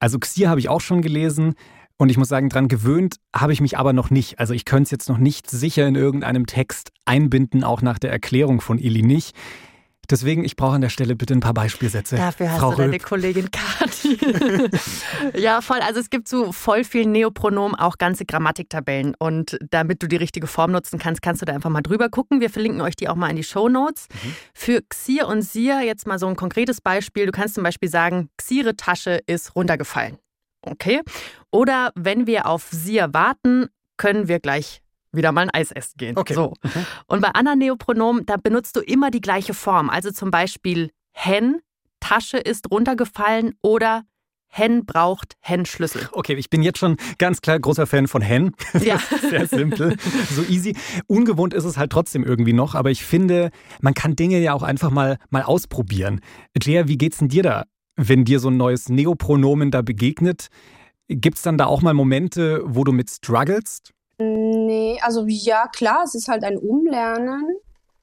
Also 0.00 0.18
Xier 0.18 0.50
habe 0.50 0.60
ich 0.60 0.68
auch 0.68 0.82
schon 0.82 1.00
gelesen 1.00 1.54
und 1.96 2.10
ich 2.10 2.18
muss 2.18 2.28
sagen, 2.28 2.50
dran 2.50 2.68
gewöhnt 2.68 3.16
habe 3.34 3.54
ich 3.54 3.62
mich 3.62 3.78
aber 3.78 3.94
noch 3.94 4.10
nicht. 4.10 4.38
Also 4.38 4.52
ich 4.52 4.66
könnte 4.66 4.82
es 4.82 4.90
jetzt 4.90 5.08
noch 5.08 5.16
nicht 5.16 5.48
sicher 5.48 5.88
in 5.88 5.94
irgendeinem 5.94 6.44
Text 6.44 6.92
einbinden, 7.06 7.64
auch 7.64 7.80
nach 7.80 7.98
der 7.98 8.10
Erklärung 8.10 8.60
von 8.60 8.78
Ili 8.78 9.00
nicht. 9.00 9.34
Deswegen, 10.10 10.44
ich 10.44 10.56
brauche 10.56 10.74
an 10.74 10.80
der 10.80 10.88
Stelle 10.88 11.14
bitte 11.14 11.34
ein 11.34 11.40
paar 11.40 11.54
Beispielsätze. 11.54 12.16
Dafür 12.16 12.50
hast 12.50 12.58
Frau 12.58 12.72
du 12.72 12.78
deine 12.78 12.94
Röb. 12.94 13.02
Kollegin 13.02 13.48
Kathi. 13.50 14.18
ja, 15.38 15.60
voll. 15.60 15.78
Also 15.80 16.00
es 16.00 16.10
gibt 16.10 16.26
zu 16.26 16.52
voll 16.52 16.84
vielen 16.84 17.12
Neopronomen 17.12 17.76
auch 17.76 17.98
ganze 17.98 18.24
Grammatiktabellen. 18.24 19.14
Und 19.18 19.58
damit 19.70 20.02
du 20.02 20.08
die 20.08 20.16
richtige 20.16 20.46
Form 20.46 20.72
nutzen 20.72 20.98
kannst, 20.98 21.22
kannst 21.22 21.42
du 21.42 21.46
da 21.46 21.52
einfach 21.52 21.70
mal 21.70 21.82
drüber 21.82 22.08
gucken. 22.08 22.40
Wir 22.40 22.50
verlinken 22.50 22.80
euch 22.80 22.96
die 22.96 23.08
auch 23.08 23.14
mal 23.14 23.30
in 23.30 23.36
die 23.36 23.44
Show 23.44 23.68
Notes. 23.68 24.08
Mhm. 24.10 24.34
Für 24.52 24.82
Xir 24.82 25.28
und 25.28 25.42
Sir 25.42 25.80
jetzt 25.82 26.06
mal 26.06 26.18
so 26.18 26.26
ein 26.26 26.36
konkretes 26.36 26.80
Beispiel. 26.80 27.26
Du 27.26 27.32
kannst 27.32 27.54
zum 27.54 27.62
Beispiel 27.62 27.88
sagen, 27.88 28.30
Xire 28.36 28.76
Tasche 28.76 29.20
ist 29.26 29.54
runtergefallen. 29.54 30.18
Okay. 30.62 31.02
Oder 31.50 31.92
wenn 31.94 32.26
wir 32.26 32.46
auf 32.46 32.68
Sir 32.70 33.14
warten, 33.14 33.66
können 33.96 34.28
wir 34.28 34.40
gleich 34.40 34.82
wieder 35.12 35.32
mal 35.32 35.42
ein 35.42 35.50
Eis 35.50 35.72
essen 35.72 35.94
gehen. 35.96 36.16
Okay. 36.16 36.34
So. 36.34 36.54
Mhm. 36.62 36.86
Und 37.06 37.20
bei 37.20 37.28
anderen 37.28 37.58
Neopronomen, 37.58 38.26
da 38.26 38.36
benutzt 38.36 38.76
du 38.76 38.80
immer 38.80 39.10
die 39.10 39.20
gleiche 39.20 39.54
Form. 39.54 39.90
Also 39.90 40.10
zum 40.10 40.30
Beispiel 40.30 40.90
hen, 41.12 41.60
Tasche 42.00 42.38
ist 42.38 42.70
runtergefallen 42.70 43.54
oder 43.62 44.04
Hen 44.52 44.84
braucht 44.84 45.36
Hen-Schlüssel. 45.40 46.08
Okay, 46.10 46.34
ich 46.34 46.50
bin 46.50 46.62
jetzt 46.62 46.78
schon 46.78 46.96
ganz 47.18 47.40
klar 47.40 47.58
großer 47.58 47.86
Fan 47.86 48.08
von 48.08 48.20
Hen. 48.20 48.50
Ja. 48.80 48.98
Sehr 48.98 49.46
simpel, 49.46 49.96
so 50.30 50.42
easy. 50.42 50.74
Ungewohnt 51.06 51.54
ist 51.54 51.64
es 51.64 51.76
halt 51.76 51.92
trotzdem 51.92 52.24
irgendwie 52.24 52.52
noch, 52.52 52.74
aber 52.74 52.90
ich 52.90 53.04
finde, 53.04 53.50
man 53.80 53.94
kann 53.94 54.16
Dinge 54.16 54.40
ja 54.40 54.52
auch 54.54 54.62
einfach 54.62 54.90
mal, 54.90 55.18
mal 55.28 55.42
ausprobieren. 55.42 56.20
Lea, 56.60 56.84
wie 56.86 56.98
geht's 56.98 57.18
denn 57.18 57.28
dir 57.28 57.42
da, 57.42 57.64
wenn 57.96 58.24
dir 58.24 58.40
so 58.40 58.48
ein 58.48 58.56
neues 58.56 58.88
Neopronomen 58.88 59.70
da 59.70 59.82
begegnet? 59.82 60.48
Gibt's 61.08 61.42
dann 61.42 61.58
da 61.58 61.66
auch 61.66 61.82
mal 61.82 61.94
Momente, 61.94 62.62
wo 62.64 62.82
du 62.84 62.92
mit 62.92 63.10
strugglest? 63.10 63.92
Nee, 64.20 64.98
also 65.02 65.24
ja, 65.26 65.66
klar, 65.68 66.02
es 66.04 66.14
ist 66.14 66.28
halt 66.28 66.44
ein 66.44 66.58
Umlernen 66.58 67.56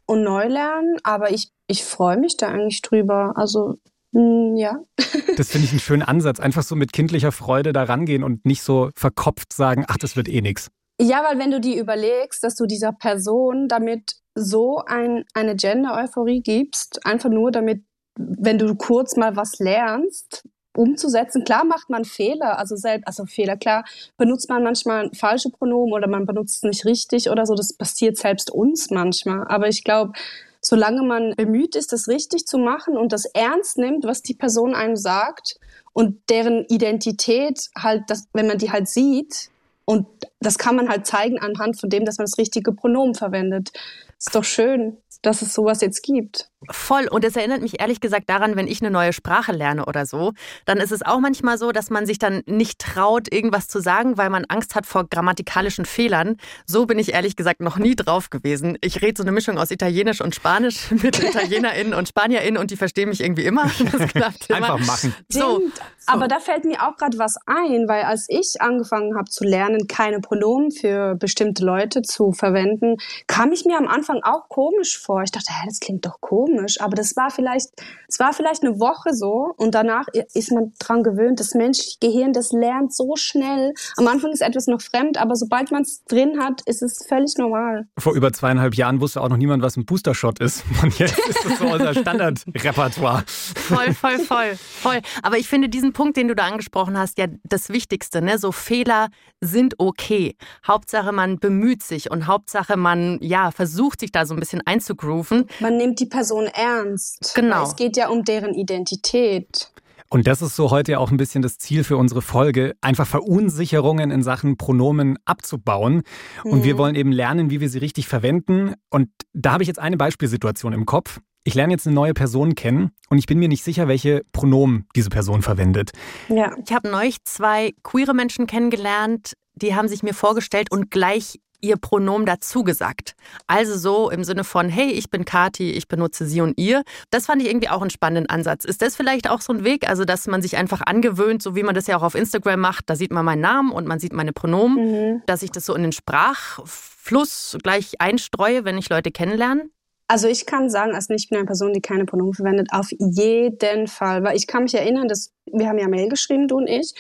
und 0.06 0.24
Neulernen, 0.24 0.98
aber 1.04 1.32
ich, 1.32 1.52
ich 1.68 1.84
freue 1.84 2.18
mich 2.18 2.38
da 2.38 2.48
eigentlich 2.48 2.82
drüber. 2.82 3.34
Also 3.36 3.76
hm, 4.14 4.56
ja. 4.56 4.80
Das 5.38 5.50
finde 5.50 5.66
ich 5.66 5.72
einen 5.72 5.80
schönen 5.80 6.02
Ansatz. 6.02 6.40
Einfach 6.40 6.64
so 6.64 6.76
mit 6.76 6.92
kindlicher 6.94 7.32
Freude 7.32 7.74
da 7.74 7.84
rangehen 7.84 8.24
und 8.24 8.46
nicht 8.46 8.64
so 8.64 8.90
verkopft 8.96 9.54
sagen, 9.54 9.86
ach, 9.88 9.98
das 9.98 10.16
wird 10.16 10.28
eh 10.28 10.42
nichts. 10.42 10.72
Ja, 11.00 11.24
weil 11.24 11.38
wenn 11.38 11.52
du 11.52 11.62
dir 11.62 11.80
überlegst, 11.80 12.44
dass 12.44 12.56
du 12.56 12.66
dieser 12.66 12.92
Person 12.92 13.68
damit 13.68 14.16
so 14.34 14.82
ein, 14.86 15.26
eine 15.36 15.56
Gender-Euphorie 15.56 16.42
gibst, 16.42 17.06
einfach 17.06 17.30
nur 17.30 17.52
damit, 17.52 17.84
wenn 18.18 18.58
du 18.58 18.74
kurz 18.76 19.16
mal 19.16 19.36
was 19.36 19.60
lernst, 19.60 20.48
umzusetzen. 20.78 21.44
Klar 21.44 21.66
macht 21.66 21.90
man 21.90 22.06
Fehler, 22.06 22.58
also 22.60 22.76
selbst, 22.76 23.08
also 23.08 23.26
Fehler, 23.26 23.58
klar 23.58 23.84
benutzt 24.18 24.50
man 24.50 24.64
manchmal 24.64 25.10
falsche 25.14 25.50
Pronomen 25.50 25.94
oder 25.94 26.08
man 26.08 26.26
benutzt 26.26 26.58
es 26.58 26.64
nicht 26.64 26.86
richtig 26.86 27.30
oder 27.30 27.46
so. 27.46 27.56
Das 27.56 27.74
passiert 27.74 28.18
selbst 28.18 28.52
uns 28.52 28.90
manchmal. 28.90 29.48
Aber 29.48 29.68
ich 29.68 29.84
glaube, 29.84 30.14
solange 30.62 31.04
man 31.04 31.34
bemüht 31.36 31.76
ist, 31.76 31.94
das 31.94 32.08
richtig 32.08 32.46
zu 32.46 32.58
machen 32.58 32.98
und 32.98 33.12
das 33.12 33.26
ernst 33.26 33.78
nimmt, 33.78 34.06
was 34.06 34.22
die 34.22 34.34
Person 34.34 34.76
einem 34.76 34.96
sagt 34.96 35.60
und 35.94 36.18
deren 36.30 36.66
Identität 36.66 37.70
halt, 37.78 38.04
das, 38.08 38.28
wenn 38.34 38.48
man 38.48 38.58
die 38.58 38.72
halt 38.72 38.88
sieht, 38.88 39.50
und 39.90 40.06
das 40.42 40.58
kann 40.58 40.76
man 40.76 40.90
halt 40.90 41.08
zeigen 41.08 41.40
anhand 41.40 41.80
von 41.80 41.90
dem, 41.90 42.04
dass 42.04 42.18
man 42.18 42.26
das 42.26 42.38
richtige 42.38 42.74
Pronomen 42.74 43.16
verwendet. 43.16 43.72
Ist 44.20 44.36
doch 44.36 44.44
schön, 44.44 44.98
dass 45.22 45.42
es 45.42 45.54
sowas 45.54 45.82
jetzt 45.82 46.04
gibt. 46.04 46.50
Voll. 46.72 47.08
Und 47.08 47.24
es 47.24 47.36
erinnert 47.36 47.62
mich 47.62 47.80
ehrlich 47.80 48.00
gesagt 48.00 48.30
daran, 48.30 48.56
wenn 48.56 48.68
ich 48.68 48.82
eine 48.82 48.90
neue 48.90 49.14
Sprache 49.14 49.52
lerne 49.52 49.86
oder 49.86 50.06
so, 50.06 50.34
dann 50.66 50.80
ist 50.80 50.92
es 50.92 51.04
auch 51.04 51.20
manchmal 51.20 51.58
so, 51.58 51.72
dass 51.72 51.90
man 51.90 52.06
sich 52.06 52.18
dann 52.18 52.42
nicht 52.48 52.80
traut, 52.80 53.32
irgendwas 53.32 53.68
zu 53.68 53.80
sagen, 53.80 54.18
weil 54.18 54.30
man 54.30 54.46
Angst 54.46 54.74
hat 54.74 54.86
vor 54.86 55.08
grammatikalischen 55.08 55.86
Fehlern. 55.86 56.38
So 56.66 56.86
bin 56.88 56.98
ich 56.98 57.14
ehrlich 57.14 57.36
gesagt 57.36 57.62
noch 57.62 57.78
nie 57.78 57.96
drauf 57.96 58.30
gewesen. 58.32 58.78
Ich 58.82 59.02
rede 59.02 59.18
so 59.18 59.24
eine 59.24 59.32
Mischung 59.32 59.58
aus 59.60 59.70
Italienisch 59.72 60.20
und 60.20 60.34
Spanisch 60.34 60.90
mit 61.04 61.20
ItalienerInnen 61.24 61.94
und 61.94 62.10
SpanierInnen 62.10 62.60
und 62.60 62.72
die 62.72 62.78
verstehen 62.78 63.10
mich 63.10 63.22
irgendwie 63.22 63.46
immer. 63.46 63.70
Das 63.98 64.12
klappt 64.12 64.50
immer. 64.50 64.58
Einfach 64.58 64.86
machen. 64.86 65.16
So. 65.30 65.62
Aber 66.08 66.28
da 66.28 66.40
fällt 66.40 66.64
mir 66.64 66.82
auch 66.84 66.96
gerade 66.96 67.18
was 67.18 67.36
ein, 67.46 67.88
weil 67.88 68.04
als 68.04 68.28
ich 68.30 68.62
angefangen 68.62 69.18
habe 69.18 69.30
zu 69.30 69.44
lernen, 69.44 69.88
keine 69.88 70.20
Pronomen 70.20 70.72
für 70.72 71.16
bestimmte 71.16 71.66
Leute 71.66 72.02
zu 72.02 72.32
verwenden, 72.32 72.96
kam 73.28 73.52
ich 73.52 73.66
mir 73.66 73.78
am 73.78 73.88
Anfang 73.88 74.22
auch 74.24 74.48
komisch 74.48 74.98
vor. 74.98 75.22
Ich 75.24 75.32
dachte, 75.32 75.52
hä, 75.52 75.66
das 75.68 75.80
klingt 75.80 76.06
doch 76.06 76.22
komisch. 76.22 76.80
Aber 76.80 76.96
das 76.96 77.16
war 77.18 77.30
vielleicht, 77.30 77.70
es 78.08 78.20
war 78.20 78.32
vielleicht 78.32 78.64
eine 78.64 78.80
Woche 78.80 79.14
so 79.14 79.54
und 79.58 79.76
danach 79.76 80.06
ist 80.34 80.52
man 80.52 80.74
dran 80.80 81.04
gewöhnt. 81.04 81.40
Das 81.40 81.54
menschliche 81.54 81.98
Gehirn, 82.00 82.32
das 82.32 82.52
lernt 82.52 82.94
so 82.94 83.16
schnell. 83.16 83.74
Am 83.98 84.08
Anfang 84.08 84.32
ist 84.32 84.42
etwas 84.42 84.68
noch 84.68 84.82
fremd, 84.82 85.18
aber 85.18 85.36
sobald 85.36 85.72
man 85.72 85.82
es 85.82 86.04
drin 86.06 86.40
hat, 86.40 86.62
ist 86.66 86.82
es 86.82 87.06
völlig 87.06 87.38
normal. 87.38 87.88
Vor 87.98 88.14
über 88.14 88.32
zweieinhalb 88.32 88.76
Jahren 88.76 89.02
wusste 89.02 89.22
auch 89.22 89.30
noch 89.30 89.38
niemand, 89.38 89.62
was 89.62 89.76
ein 89.76 89.86
Booster-Shot 89.86 90.40
ist. 90.40 90.64
Und 90.84 90.98
jetzt 91.00 91.20
ist 91.20 91.44
das 91.44 91.60
so 91.60 91.66
unser 91.66 91.94
Standardrepertoire. 91.94 93.24
Voll, 93.28 93.94
voll, 93.94 94.20
voll, 94.20 94.56
voll. 94.56 95.02
Aber 95.22 95.38
ich 95.38 95.48
finde 95.48 95.68
diesen 95.68 95.94
Punkt, 95.98 96.16
den 96.16 96.28
du 96.28 96.36
da 96.36 96.46
angesprochen 96.46 96.96
hast, 96.96 97.18
ja 97.18 97.26
das 97.44 97.70
Wichtigste. 97.70 98.22
Ne? 98.22 98.38
So 98.38 98.52
Fehler 98.52 99.08
sind 99.42 99.74
okay. 99.80 100.36
Hauptsache, 100.68 101.12
man 101.12 101.40
bemüht 101.40 101.82
sich 101.82 102.12
und 102.12 102.28
Hauptsache, 102.28 102.78
man 102.78 103.18
ja 103.20 103.50
versucht 103.50 104.02
sich 104.02 104.12
da 104.12 104.28
so 104.28 104.36
ein 104.36 104.40
bisschen 104.40 104.62
einzugrooven. 104.64 105.48
Man 105.60 105.76
nimmt 105.78 106.00
die 106.00 106.06
Person 106.06 106.46
ernst. 106.54 107.34
Genau. 107.34 107.64
Es 107.64 107.76
geht 107.76 107.98
ja 107.98 108.10
um 108.10 108.24
deren 108.24 108.54
Identität. 108.54 109.72
Und 110.08 110.28
das 110.28 110.44
ist 110.44 110.56
so 110.56 110.70
heute 110.70 110.92
ja 110.92 111.00
auch 111.00 111.10
ein 111.10 111.18
bisschen 111.18 111.42
das 111.42 111.58
Ziel 111.58 111.84
für 111.84 111.98
unsere 111.98 112.22
Folge, 112.22 112.76
einfach 112.80 113.08
Verunsicherungen 113.08 114.12
in 114.12 114.22
Sachen 114.22 114.56
Pronomen 114.56 115.18
abzubauen. 115.26 116.04
Und 116.44 116.60
mhm. 116.60 116.64
wir 116.64 116.78
wollen 116.78 116.94
eben 116.94 117.12
lernen, 117.12 117.50
wie 117.50 117.60
wir 117.60 117.70
sie 117.70 117.80
richtig 117.80 118.08
verwenden. 118.08 118.76
Und 118.92 119.10
da 119.34 119.54
habe 119.54 119.64
ich 119.64 119.68
jetzt 119.68 119.80
eine 119.80 119.98
Beispielsituation 119.98 120.74
im 120.74 120.86
Kopf. 120.86 121.20
Ich 121.48 121.56
lerne 121.56 121.72
jetzt 121.72 121.88
eine 121.88 121.96
neue 121.96 122.14
Person 122.14 122.56
kennen 122.56 122.92
und 123.10 123.20
ich 123.20 123.26
bin 123.26 123.40
mir 123.40 123.48
nicht 123.48 123.64
sicher, 123.64 123.88
welche 123.88 124.26
Pronomen 124.34 124.86
diese 124.98 125.10
Person 125.10 125.42
verwendet. 125.42 125.92
Ja. 126.28 126.54
Ich 126.66 126.74
habe 126.74 126.90
neulich 126.90 127.24
zwei 127.24 127.74
queere 127.84 128.14
Menschen 128.14 128.48
kennengelernt, 128.48 129.32
die 129.56 129.74
haben 129.74 129.88
sich 129.88 130.04
mir 130.04 130.14
vorgestellt 130.14 130.70
und 130.72 130.92
gleich 130.92 131.40
ihr 131.62 131.78
Pronomen 131.78 132.26
dazu 132.26 132.66
gesagt. 132.66 133.16
Also 133.48 133.78
so 133.78 134.10
im 134.10 134.26
Sinne 134.26 134.44
von, 134.44 134.68
hey, 134.68 134.92
ich 134.92 135.10
bin 135.10 135.24
Kati, 135.24 135.72
ich 135.72 135.88
benutze 135.88 136.26
sie 136.28 136.42
und 136.42 136.60
ihr. 136.60 136.84
Das 137.12 137.28
fand 137.28 137.42
ich 137.42 137.48
irgendwie 137.48 137.70
auch 137.70 137.82
einen 137.82 137.92
spannenden 137.92 138.30
Ansatz. 138.30 138.66
Ist 138.66 138.82
das 138.82 138.98
vielleicht 138.98 139.30
auch 139.30 139.40
so 139.40 139.54
ein 139.54 139.64
Weg, 139.64 139.90
also 139.90 140.04
dass 140.04 140.28
man 140.28 140.42
sich 140.42 140.58
einfach 140.58 140.82
angewöhnt, 140.86 141.42
so 141.42 141.56
wie 141.56 141.64
man 141.64 141.74
das 141.74 141.88
ja 141.88 141.98
auch 141.98 142.04
auf 142.04 142.14
Instagram 142.14 142.60
macht, 142.60 142.90
da 142.90 142.98
sieht 142.98 143.12
man 143.12 143.24
meinen 143.24 143.42
Namen 143.42 143.72
und 143.72 143.88
man 143.88 144.00
sieht 144.00 144.12
meine 144.12 144.34
Pronomen, 144.34 144.76
mhm. 145.16 145.22
dass 145.28 145.44
ich 145.44 145.52
das 145.52 145.66
so 145.66 145.74
in 145.74 145.84
den 145.84 145.94
Sprachfluss 145.94 147.58
gleich 147.64 147.94
einstreue, 148.00 148.66
wenn 148.66 148.78
ich 148.78 148.90
Leute 148.90 149.12
kennenlerne? 149.12 149.70
Also 150.08 150.28
ich 150.28 150.46
kann 150.46 150.70
sagen, 150.70 150.96
als 150.96 151.10
nicht 151.10 151.32
eine 151.34 151.46
Person, 151.46 151.74
die 151.74 151.82
keine 151.82 152.06
Pronomen 152.06 152.34
verwendet, 152.34 152.70
auf 152.72 152.90
jeden 152.92 153.88
Fall. 153.88 154.24
Weil 154.24 154.38
ich 154.38 154.48
kann 154.48 154.64
mich 154.64 154.74
erinnern, 154.74 155.08
dass 155.08 155.34
wir 155.46 155.68
haben 155.68 155.78
ja 155.78 155.90
Mail 155.90 156.08
geschrieben, 156.08 156.48
du 156.48 156.58
und 156.58 156.68
ich. 156.68 156.94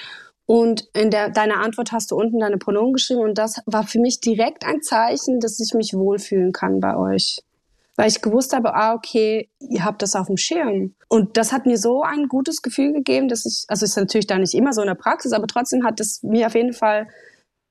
Und 0.45 0.87
in 0.93 1.11
der, 1.11 1.29
deiner 1.29 1.59
Antwort 1.59 1.91
hast 1.91 2.11
du 2.11 2.15
unten 2.15 2.39
deine 2.39 2.57
Pronomen 2.57 2.93
geschrieben 2.93 3.19
und 3.21 3.37
das 3.37 3.61
war 3.65 3.85
für 3.85 3.99
mich 3.99 4.21
direkt 4.21 4.65
ein 4.65 4.81
Zeichen, 4.81 5.41
dass 5.41 5.59
ich 5.59 5.73
mich 5.73 5.93
wohlfühlen 5.93 6.53
kann 6.53 6.79
bei 6.79 6.95
euch. 6.95 7.43
Weil 7.97 8.07
ich 8.07 8.21
gewusst 8.21 8.55
habe, 8.55 8.73
ah, 8.73 8.93
okay, 8.93 9.49
ihr 9.59 9.83
habt 9.83 10.01
das 10.01 10.15
auf 10.15 10.27
dem 10.27 10.37
Schirm. 10.37 10.93
Und 11.09 11.35
das 11.35 11.51
hat 11.51 11.65
mir 11.65 11.77
so 11.77 12.01
ein 12.01 12.27
gutes 12.27 12.61
Gefühl 12.61 12.93
gegeben, 12.93 13.27
dass 13.27 13.45
ich, 13.45 13.65
also 13.67 13.83
ist 13.83 13.97
natürlich 13.97 14.27
da 14.27 14.37
nicht 14.37 14.53
immer 14.53 14.71
so 14.71 14.81
in 14.81 14.87
der 14.87 14.95
Praxis, 14.95 15.33
aber 15.33 15.47
trotzdem 15.47 15.83
hat 15.83 15.99
es 15.99 16.23
mir 16.23 16.47
auf 16.47 16.55
jeden 16.55 16.73
Fall 16.73 17.07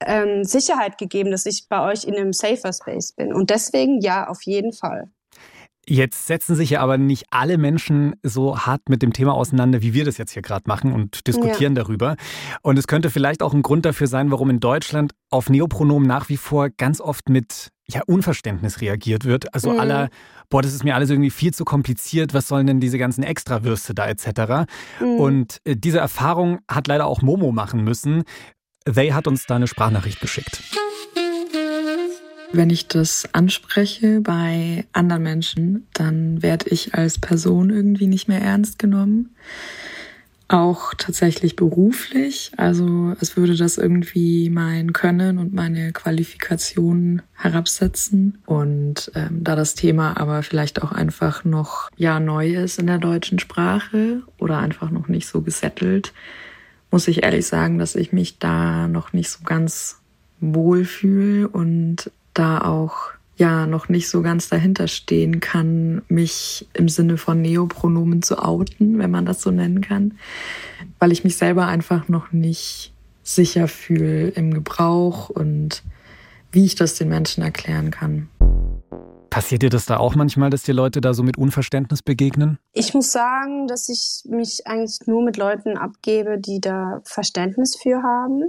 ähm, 0.00 0.44
Sicherheit 0.44 0.98
gegeben, 0.98 1.30
dass 1.30 1.46
ich 1.46 1.68
bei 1.68 1.80
euch 1.80 2.04
in 2.04 2.14
einem 2.16 2.34
safer 2.34 2.72
Space 2.72 3.12
bin. 3.12 3.32
Und 3.32 3.48
deswegen 3.48 4.00
ja, 4.00 4.28
auf 4.28 4.42
jeden 4.42 4.72
Fall. 4.72 5.10
Jetzt 5.88 6.26
setzen 6.26 6.56
sich 6.56 6.70
ja 6.70 6.80
aber 6.80 6.98
nicht 6.98 7.26
alle 7.30 7.58
Menschen 7.58 8.16
so 8.24 8.58
hart 8.58 8.88
mit 8.88 9.02
dem 9.02 9.12
Thema 9.12 9.34
auseinander, 9.34 9.82
wie 9.82 9.94
wir 9.94 10.04
das 10.04 10.18
jetzt 10.18 10.32
hier 10.32 10.42
gerade 10.42 10.64
machen 10.66 10.92
und 10.92 11.28
diskutieren 11.28 11.76
ja. 11.76 11.82
darüber. 11.82 12.16
Und 12.62 12.76
es 12.76 12.88
könnte 12.88 13.08
vielleicht 13.08 13.40
auch 13.40 13.54
ein 13.54 13.62
Grund 13.62 13.84
dafür 13.86 14.08
sein, 14.08 14.32
warum 14.32 14.50
in 14.50 14.58
Deutschland 14.58 15.12
auf 15.30 15.48
Neopronomen 15.48 16.08
nach 16.08 16.28
wie 16.28 16.36
vor 16.36 16.70
ganz 16.70 17.00
oft 17.00 17.28
mit 17.28 17.70
ja, 17.88 18.00
Unverständnis 18.06 18.80
reagiert 18.80 19.24
wird. 19.24 19.54
Also 19.54 19.72
mhm. 19.72 19.78
aller, 19.78 20.08
boah, 20.50 20.60
das 20.60 20.74
ist 20.74 20.82
mir 20.82 20.96
alles 20.96 21.10
irgendwie 21.10 21.30
viel 21.30 21.54
zu 21.54 21.64
kompliziert, 21.64 22.34
was 22.34 22.48
sollen 22.48 22.66
denn 22.66 22.80
diese 22.80 22.98
ganzen 22.98 23.22
Extrawürste 23.22 23.94
da 23.94 24.08
etc. 24.08 24.68
Mhm. 25.00 25.06
Und 25.20 25.60
äh, 25.64 25.76
diese 25.76 25.98
Erfahrung 25.98 26.58
hat 26.68 26.88
leider 26.88 27.06
auch 27.06 27.22
Momo 27.22 27.52
machen 27.52 27.84
müssen. 27.84 28.24
They 28.92 29.10
hat 29.10 29.28
uns 29.28 29.46
da 29.46 29.54
eine 29.54 29.68
Sprachnachricht 29.68 30.20
geschickt. 30.20 30.62
Wenn 32.52 32.70
ich 32.70 32.88
das 32.88 33.28
anspreche 33.32 34.20
bei 34.20 34.84
anderen 34.92 35.22
Menschen, 35.22 35.86
dann 35.92 36.42
werde 36.42 36.68
ich 36.70 36.94
als 36.94 37.18
Person 37.18 37.70
irgendwie 37.70 38.06
nicht 38.06 38.28
mehr 38.28 38.40
ernst 38.40 38.78
genommen. 38.78 39.34
Auch 40.48 40.94
tatsächlich 40.94 41.56
beruflich. 41.56 42.52
Also 42.56 43.16
es 43.20 43.36
würde 43.36 43.56
das 43.56 43.78
irgendwie 43.78 44.48
mein 44.48 44.92
Können 44.92 45.38
und 45.38 45.52
meine 45.52 45.92
Qualifikationen 45.92 47.22
herabsetzen. 47.34 48.38
Und 48.46 49.10
ähm, 49.16 49.42
da 49.42 49.56
das 49.56 49.74
Thema 49.74 50.16
aber 50.16 50.44
vielleicht 50.44 50.82
auch 50.82 50.92
einfach 50.92 51.44
noch 51.44 51.90
ja 51.96 52.20
neu 52.20 52.54
ist 52.54 52.78
in 52.78 52.86
der 52.86 52.98
deutschen 52.98 53.40
Sprache 53.40 54.22
oder 54.38 54.58
einfach 54.58 54.92
noch 54.92 55.08
nicht 55.08 55.26
so 55.26 55.42
gesettelt, 55.42 56.12
muss 56.92 57.08
ich 57.08 57.24
ehrlich 57.24 57.46
sagen, 57.46 57.78
dass 57.78 57.96
ich 57.96 58.12
mich 58.12 58.38
da 58.38 58.86
noch 58.86 59.12
nicht 59.12 59.30
so 59.30 59.42
ganz 59.42 59.98
wohlfühle 60.40 61.48
und 61.48 62.12
da 62.38 62.60
auch 62.62 63.10
ja 63.36 63.66
noch 63.66 63.88
nicht 63.88 64.08
so 64.08 64.22
ganz 64.22 64.48
dahinter 64.48 64.88
stehen 64.88 65.40
kann, 65.40 66.02
mich 66.08 66.66
im 66.72 66.88
Sinne 66.88 67.18
von 67.18 67.42
Neopronomen 67.42 68.22
zu 68.22 68.38
outen, 68.38 68.98
wenn 68.98 69.10
man 69.10 69.26
das 69.26 69.42
so 69.42 69.50
nennen 69.50 69.82
kann, 69.82 70.18
weil 70.98 71.12
ich 71.12 71.24
mich 71.24 71.36
selber 71.36 71.66
einfach 71.66 72.08
noch 72.08 72.32
nicht 72.32 72.92
sicher 73.22 73.68
fühle 73.68 74.28
im 74.28 74.54
Gebrauch 74.54 75.28
und 75.28 75.82
wie 76.52 76.64
ich 76.64 76.76
das 76.76 76.94
den 76.94 77.08
Menschen 77.08 77.42
erklären 77.42 77.90
kann. 77.90 78.28
Passiert 79.28 79.60
dir 79.60 79.68
das 79.68 79.84
da 79.84 79.98
auch 79.98 80.14
manchmal, 80.14 80.48
dass 80.48 80.62
dir 80.62 80.72
Leute 80.72 81.02
da 81.02 81.12
so 81.12 81.22
mit 81.22 81.36
Unverständnis 81.36 82.02
begegnen? 82.02 82.58
Ich 82.72 82.94
muss 82.94 83.12
sagen, 83.12 83.66
dass 83.66 83.90
ich 83.90 84.22
mich 84.24 84.66
eigentlich 84.66 85.06
nur 85.06 85.22
mit 85.22 85.36
Leuten 85.36 85.76
abgebe, 85.76 86.38
die 86.38 86.58
da 86.60 87.02
Verständnis 87.04 87.76
für 87.76 88.02
haben. 88.02 88.44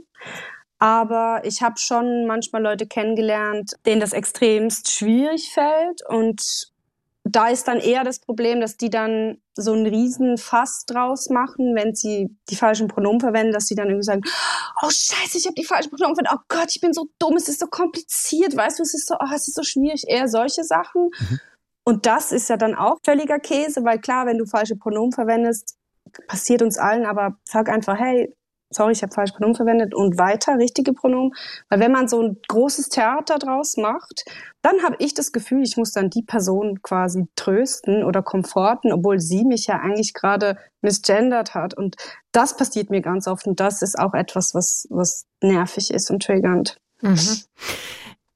Aber 0.79 1.41
ich 1.43 1.61
habe 1.61 1.79
schon 1.79 2.27
manchmal 2.27 2.61
Leute 2.61 2.85
kennengelernt, 2.85 3.73
denen 3.85 4.01
das 4.01 4.13
extremst 4.13 4.91
schwierig 4.91 5.51
fällt. 5.51 6.01
Und 6.07 6.71
da 7.23 7.49
ist 7.49 7.67
dann 7.67 7.79
eher 7.79 8.03
das 8.03 8.19
Problem, 8.19 8.61
dass 8.61 8.77
die 8.77 8.89
dann 8.89 9.37
so 9.55 9.73
einen 9.73 9.87
riesen 9.87 10.37
Fass 10.37 10.85
draus 10.85 11.29
machen, 11.29 11.75
wenn 11.75 11.95
sie 11.95 12.29
die 12.49 12.55
falschen 12.55 12.87
Pronomen 12.87 13.19
verwenden, 13.19 13.53
dass 13.53 13.65
sie 13.65 13.75
dann 13.75 13.87
irgendwie 13.87 14.03
sagen, 14.03 14.21
oh 14.81 14.89
scheiße, 14.89 15.37
ich 15.37 15.45
habe 15.45 15.55
die 15.55 15.65
falschen 15.65 15.89
Pronomen 15.89 16.15
verwendet, 16.15 16.39
oh 16.39 16.45
Gott, 16.47 16.69
ich 16.69 16.79
bin 16.79 16.93
so 16.93 17.07
dumm, 17.19 17.35
es 17.35 17.49
ist 17.49 17.59
so 17.59 17.67
kompliziert, 17.67 18.55
weißt 18.55 18.79
du, 18.79 18.83
es 18.83 18.93
ist 18.93 19.07
so, 19.07 19.15
oh, 19.15 19.33
es 19.35 19.47
ist 19.47 19.55
so 19.55 19.63
schwierig, 19.63 20.03
eher 20.07 20.27
solche 20.27 20.63
Sachen. 20.63 21.09
Mhm. 21.19 21.39
Und 21.83 22.05
das 22.05 22.31
ist 22.31 22.49
ja 22.49 22.57
dann 22.57 22.75
auch 22.75 22.97
völliger 23.03 23.39
Käse, 23.39 23.83
weil 23.83 23.99
klar, 23.99 24.25
wenn 24.25 24.37
du 24.37 24.45
falsche 24.45 24.75
Pronomen 24.75 25.11
verwendest, 25.11 25.77
passiert 26.27 26.61
uns 26.61 26.77
allen, 26.77 27.05
aber 27.05 27.37
sag 27.43 27.69
einfach, 27.69 27.97
hey, 27.97 28.33
sorry, 28.69 28.91
ich 28.91 29.01
habe 29.01 29.13
falsch 29.13 29.31
Pronomen 29.31 29.55
verwendet 29.55 29.93
und 29.93 30.17
weiter 30.17 30.57
richtige 30.57 30.93
Pronomen. 30.93 31.33
Weil 31.69 31.79
wenn 31.79 31.91
man 31.91 32.07
so 32.07 32.21
ein 32.21 32.37
großes 32.47 32.89
Theater 32.89 33.37
draus 33.39 33.77
macht, 33.77 34.25
dann 34.61 34.83
habe 34.83 34.95
ich 34.99 35.13
das 35.13 35.31
Gefühl, 35.31 35.63
ich 35.63 35.77
muss 35.77 35.91
dann 35.91 36.09
die 36.09 36.23
Person 36.23 36.81
quasi 36.81 37.27
trösten 37.35 38.03
oder 38.03 38.21
komforten, 38.21 38.91
obwohl 38.91 39.19
sie 39.19 39.45
mich 39.45 39.67
ja 39.67 39.79
eigentlich 39.79 40.13
gerade 40.13 40.57
misgendert 40.81 41.53
hat. 41.53 41.73
Und 41.73 41.95
das 42.31 42.57
passiert 42.57 42.89
mir 42.89 43.01
ganz 43.01 43.27
oft 43.27 43.47
und 43.47 43.59
das 43.59 43.81
ist 43.81 43.97
auch 43.97 44.13
etwas, 44.13 44.53
was, 44.53 44.87
was 44.89 45.25
nervig 45.41 45.91
ist 45.91 46.09
und 46.11 46.23
triggernd. 46.23 46.77
Mhm. 47.01 47.19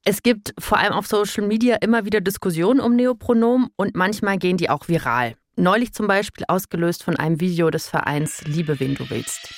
Es 0.04 0.22
gibt 0.22 0.52
vor 0.58 0.78
allem 0.78 0.92
auf 0.94 1.06
Social 1.06 1.46
Media 1.46 1.76
immer 1.76 2.04
wieder 2.04 2.20
Diskussionen 2.20 2.80
um 2.80 2.96
Neopronomen 2.96 3.68
und 3.76 3.94
manchmal 3.94 4.38
gehen 4.38 4.56
die 4.56 4.68
auch 4.68 4.88
viral. 4.88 5.36
Neulich 5.54 5.92
zum 5.92 6.06
Beispiel 6.06 6.44
ausgelöst 6.48 7.04
von 7.04 7.16
einem 7.16 7.40
Video 7.40 7.70
des 7.70 7.86
Vereins 7.86 8.42
Liebe, 8.44 8.80
wen 8.80 8.94
du 8.94 9.08
willst. 9.10 9.52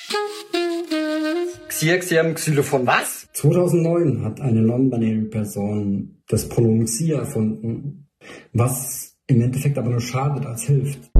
Xylophon 2.35 2.87
was? 2.87 3.27
2009 3.33 4.23
hat 4.23 4.39
eine 4.39 4.61
non-binäre 4.61 5.25
Person 5.25 6.21
das 6.29 6.47
Pronomen 6.47 6.85
Xi 6.85 7.11
erfunden, 7.11 8.07
was 8.53 9.17
im 9.27 9.41
Endeffekt 9.41 9.77
aber 9.77 9.89
nur 9.89 9.99
schadet 9.99 10.45
als 10.45 10.63
hilft. 10.63 11.11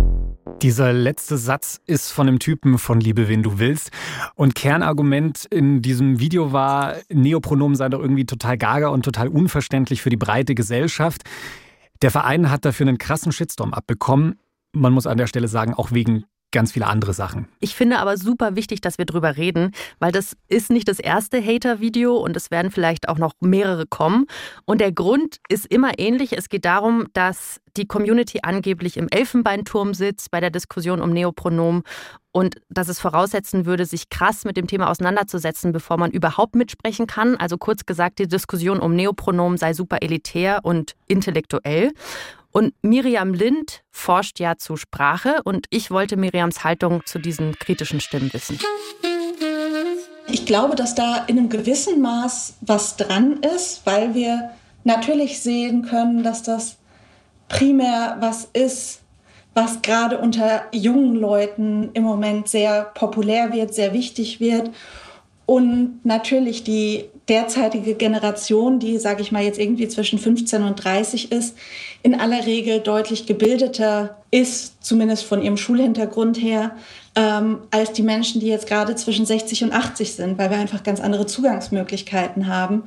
Dieser 0.61 0.93
letzte 0.93 1.37
Satz 1.37 1.81
ist 1.85 2.11
von 2.11 2.27
dem 2.27 2.39
Typen 2.39 2.77
von 2.77 3.01
Liebe, 3.01 3.27
wen 3.27 3.43
du 3.43 3.59
willst. 3.59 3.91
Und 4.35 4.55
Kernargument 4.55 5.45
in 5.49 5.81
diesem 5.81 6.21
Video 6.21 6.53
war, 6.53 6.95
Neopronomen 7.11 7.75
seien 7.75 7.91
doch 7.91 7.99
irgendwie 7.99 8.25
total 8.25 8.57
gaga 8.57 8.87
und 8.87 9.03
total 9.03 9.27
unverständlich 9.27 10.01
für 10.01 10.09
die 10.09 10.15
breite 10.15 10.55
Gesellschaft. 10.55 11.23
Der 12.01 12.11
Verein 12.11 12.49
hat 12.49 12.63
dafür 12.63 12.87
einen 12.87 12.97
krassen 12.97 13.33
Shitstorm 13.33 13.73
abbekommen. 13.73 14.39
Man 14.71 14.93
muss 14.93 15.05
an 15.05 15.17
der 15.17 15.27
Stelle 15.27 15.49
sagen, 15.49 15.73
auch 15.73 15.91
wegen 15.91 16.23
ganz 16.55 16.71
viele 16.71 16.87
andere 16.87 17.13
Sachen. 17.13 17.47
Ich 17.59 17.75
finde 17.75 17.99
aber 17.99 18.17
super 18.17 18.55
wichtig, 18.55 18.79
dass 18.81 18.97
wir 18.97 19.05
drüber 19.05 19.35
reden, 19.35 19.73
weil 19.99 20.13
das 20.13 20.37
ist 20.47 20.71
nicht 20.71 20.87
das 20.87 20.99
erste 20.99 21.45
Hater-Video 21.45 22.15
und 22.15 22.35
es 22.37 22.49
werden 22.49 22.71
vielleicht 22.71 23.09
auch 23.09 23.17
noch 23.17 23.33
mehrere 23.41 23.85
kommen. 23.85 24.25
Und 24.63 24.79
der 24.79 24.93
Grund 24.93 25.37
ist 25.49 25.65
immer 25.65 25.99
ähnlich. 25.99 26.35
Es 26.35 26.47
geht 26.47 26.63
darum, 26.63 27.07
dass 27.11 27.59
die 27.75 27.85
Community 27.85 28.39
angeblich 28.41 28.95
im 28.95 29.09
Elfenbeinturm 29.09 29.93
sitzt 29.93 30.31
bei 30.31 30.39
der 30.39 30.49
Diskussion 30.49 31.01
um 31.01 31.11
Neopronomen 31.11 31.83
und 32.31 32.55
dass 32.69 32.87
es 32.87 33.01
voraussetzen 33.01 33.65
würde, 33.65 33.85
sich 33.85 34.09
krass 34.09 34.45
mit 34.45 34.55
dem 34.55 34.67
Thema 34.67 34.89
auseinanderzusetzen, 34.89 35.73
bevor 35.73 35.97
man 35.97 36.11
überhaupt 36.11 36.55
mitsprechen 36.55 37.05
kann. 37.05 37.35
Also 37.35 37.57
kurz 37.57 37.85
gesagt, 37.85 38.19
die 38.19 38.27
Diskussion 38.27 38.79
um 38.79 38.95
Neopronomen 38.95 39.57
sei 39.57 39.73
super 39.73 39.97
elitär 40.01 40.61
und 40.63 40.95
intellektuell. 41.07 41.91
Und 42.55 42.73
Miriam 42.81 43.33
Lind 43.33 43.83
forscht 43.91 44.39
ja 44.39 44.55
zu 44.57 44.77
Sprache 44.77 45.41
und 45.43 45.65
ich 45.71 45.91
wollte 45.91 46.15
Miriams 46.15 46.63
Haltung 46.63 47.01
zu 47.05 47.19
diesen 47.19 47.59
kritischen 47.59 47.99
Stimmen 47.99 48.31
wissen. 48.31 48.57
Ich 50.29 50.45
glaube, 50.45 50.77
dass 50.77 50.95
da 50.95 51.25
in 51.27 51.37
einem 51.37 51.49
gewissen 51.49 51.99
Maß 52.01 52.53
was 52.61 52.95
dran 52.95 53.41
ist, 53.43 53.81
weil 53.85 54.15
wir 54.15 54.51
natürlich 54.85 55.41
sehen 55.41 55.81
können, 55.81 56.23
dass 56.23 56.43
das 56.43 56.77
primär 57.49 58.15
was 58.21 58.45
ist, 58.53 59.01
was 59.53 59.81
gerade 59.81 60.17
unter 60.17 60.63
jungen 60.71 61.15
Leuten 61.15 61.89
im 61.91 62.03
Moment 62.03 62.47
sehr 62.47 62.83
populär 62.83 63.51
wird, 63.51 63.73
sehr 63.73 63.91
wichtig 63.91 64.39
wird. 64.39 64.71
Und 65.45 65.99
natürlich 66.03 66.63
die 66.63 67.05
derzeitige 67.27 67.93
Generation, 67.93 68.79
die, 68.79 68.97
sage 68.97 69.21
ich 69.21 69.31
mal, 69.31 69.43
jetzt 69.43 69.59
irgendwie 69.59 69.87
zwischen 69.87 70.17
15 70.19 70.63
und 70.63 70.83
30 70.83 71.31
ist, 71.31 71.55
in 72.03 72.19
aller 72.19 72.45
Regel 72.45 72.79
deutlich 72.79 73.25
gebildeter 73.25 74.17
ist, 74.31 74.83
zumindest 74.83 75.25
von 75.25 75.41
ihrem 75.41 75.57
Schulhintergrund 75.57 76.41
her, 76.41 76.75
ähm, 77.15 77.59
als 77.71 77.93
die 77.93 78.03
Menschen, 78.03 78.41
die 78.41 78.47
jetzt 78.47 78.67
gerade 78.67 78.95
zwischen 78.95 79.25
60 79.25 79.63
und 79.65 79.73
80 79.73 80.13
sind, 80.13 80.37
weil 80.37 80.49
wir 80.49 80.57
einfach 80.57 80.83
ganz 80.83 80.99
andere 80.99 81.25
Zugangsmöglichkeiten 81.25 82.47
haben. 82.47 82.83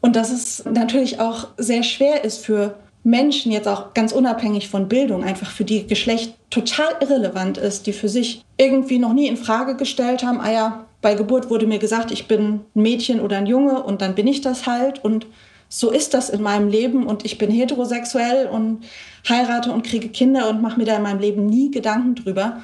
Und 0.00 0.16
dass 0.16 0.30
es 0.30 0.64
natürlich 0.64 1.20
auch 1.20 1.48
sehr 1.56 1.82
schwer 1.82 2.24
ist 2.24 2.44
für 2.44 2.74
Menschen 3.04 3.52
jetzt 3.52 3.68
auch 3.68 3.92
ganz 3.92 4.12
unabhängig 4.12 4.68
von 4.68 4.88
Bildung 4.88 5.22
einfach 5.24 5.50
für 5.50 5.64
die 5.64 5.86
Geschlecht 5.86 6.34
total 6.48 6.88
irrelevant 7.00 7.58
ist, 7.58 7.86
die 7.86 7.92
für 7.92 8.08
sich 8.08 8.42
irgendwie 8.56 8.98
noch 8.98 9.12
nie 9.12 9.28
in 9.28 9.36
Frage 9.36 9.76
gestellt 9.76 10.24
haben, 10.24 10.40
ah 10.40 10.50
ja, 10.50 10.83
bei 11.04 11.14
Geburt 11.14 11.50
wurde 11.50 11.66
mir 11.66 11.78
gesagt, 11.78 12.10
ich 12.12 12.28
bin 12.28 12.40
ein 12.74 12.82
Mädchen 12.82 13.20
oder 13.20 13.36
ein 13.36 13.44
Junge 13.44 13.82
und 13.82 14.00
dann 14.00 14.14
bin 14.14 14.26
ich 14.26 14.40
das 14.40 14.66
halt 14.66 15.04
und 15.04 15.26
so 15.68 15.90
ist 15.90 16.14
das 16.14 16.30
in 16.30 16.40
meinem 16.40 16.68
Leben 16.68 17.06
und 17.06 17.26
ich 17.26 17.36
bin 17.36 17.50
heterosexuell 17.50 18.46
und 18.46 18.84
heirate 19.28 19.70
und 19.70 19.84
kriege 19.84 20.08
Kinder 20.08 20.48
und 20.48 20.62
mache 20.62 20.78
mir 20.78 20.86
da 20.86 20.96
in 20.96 21.02
meinem 21.02 21.20
Leben 21.20 21.44
nie 21.44 21.70
Gedanken 21.70 22.14
drüber. 22.14 22.62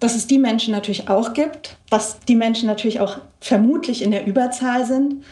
Dass 0.00 0.16
es 0.16 0.26
die 0.26 0.36
Menschen 0.36 0.72
natürlich 0.72 1.08
auch 1.08 1.32
gibt, 1.32 1.78
was 1.88 2.20
die 2.28 2.34
Menschen 2.34 2.66
natürlich 2.66 3.00
auch 3.00 3.20
vermutlich 3.40 4.02
in 4.02 4.10
der 4.10 4.26
Überzahl 4.26 4.84
sind. 4.84 5.24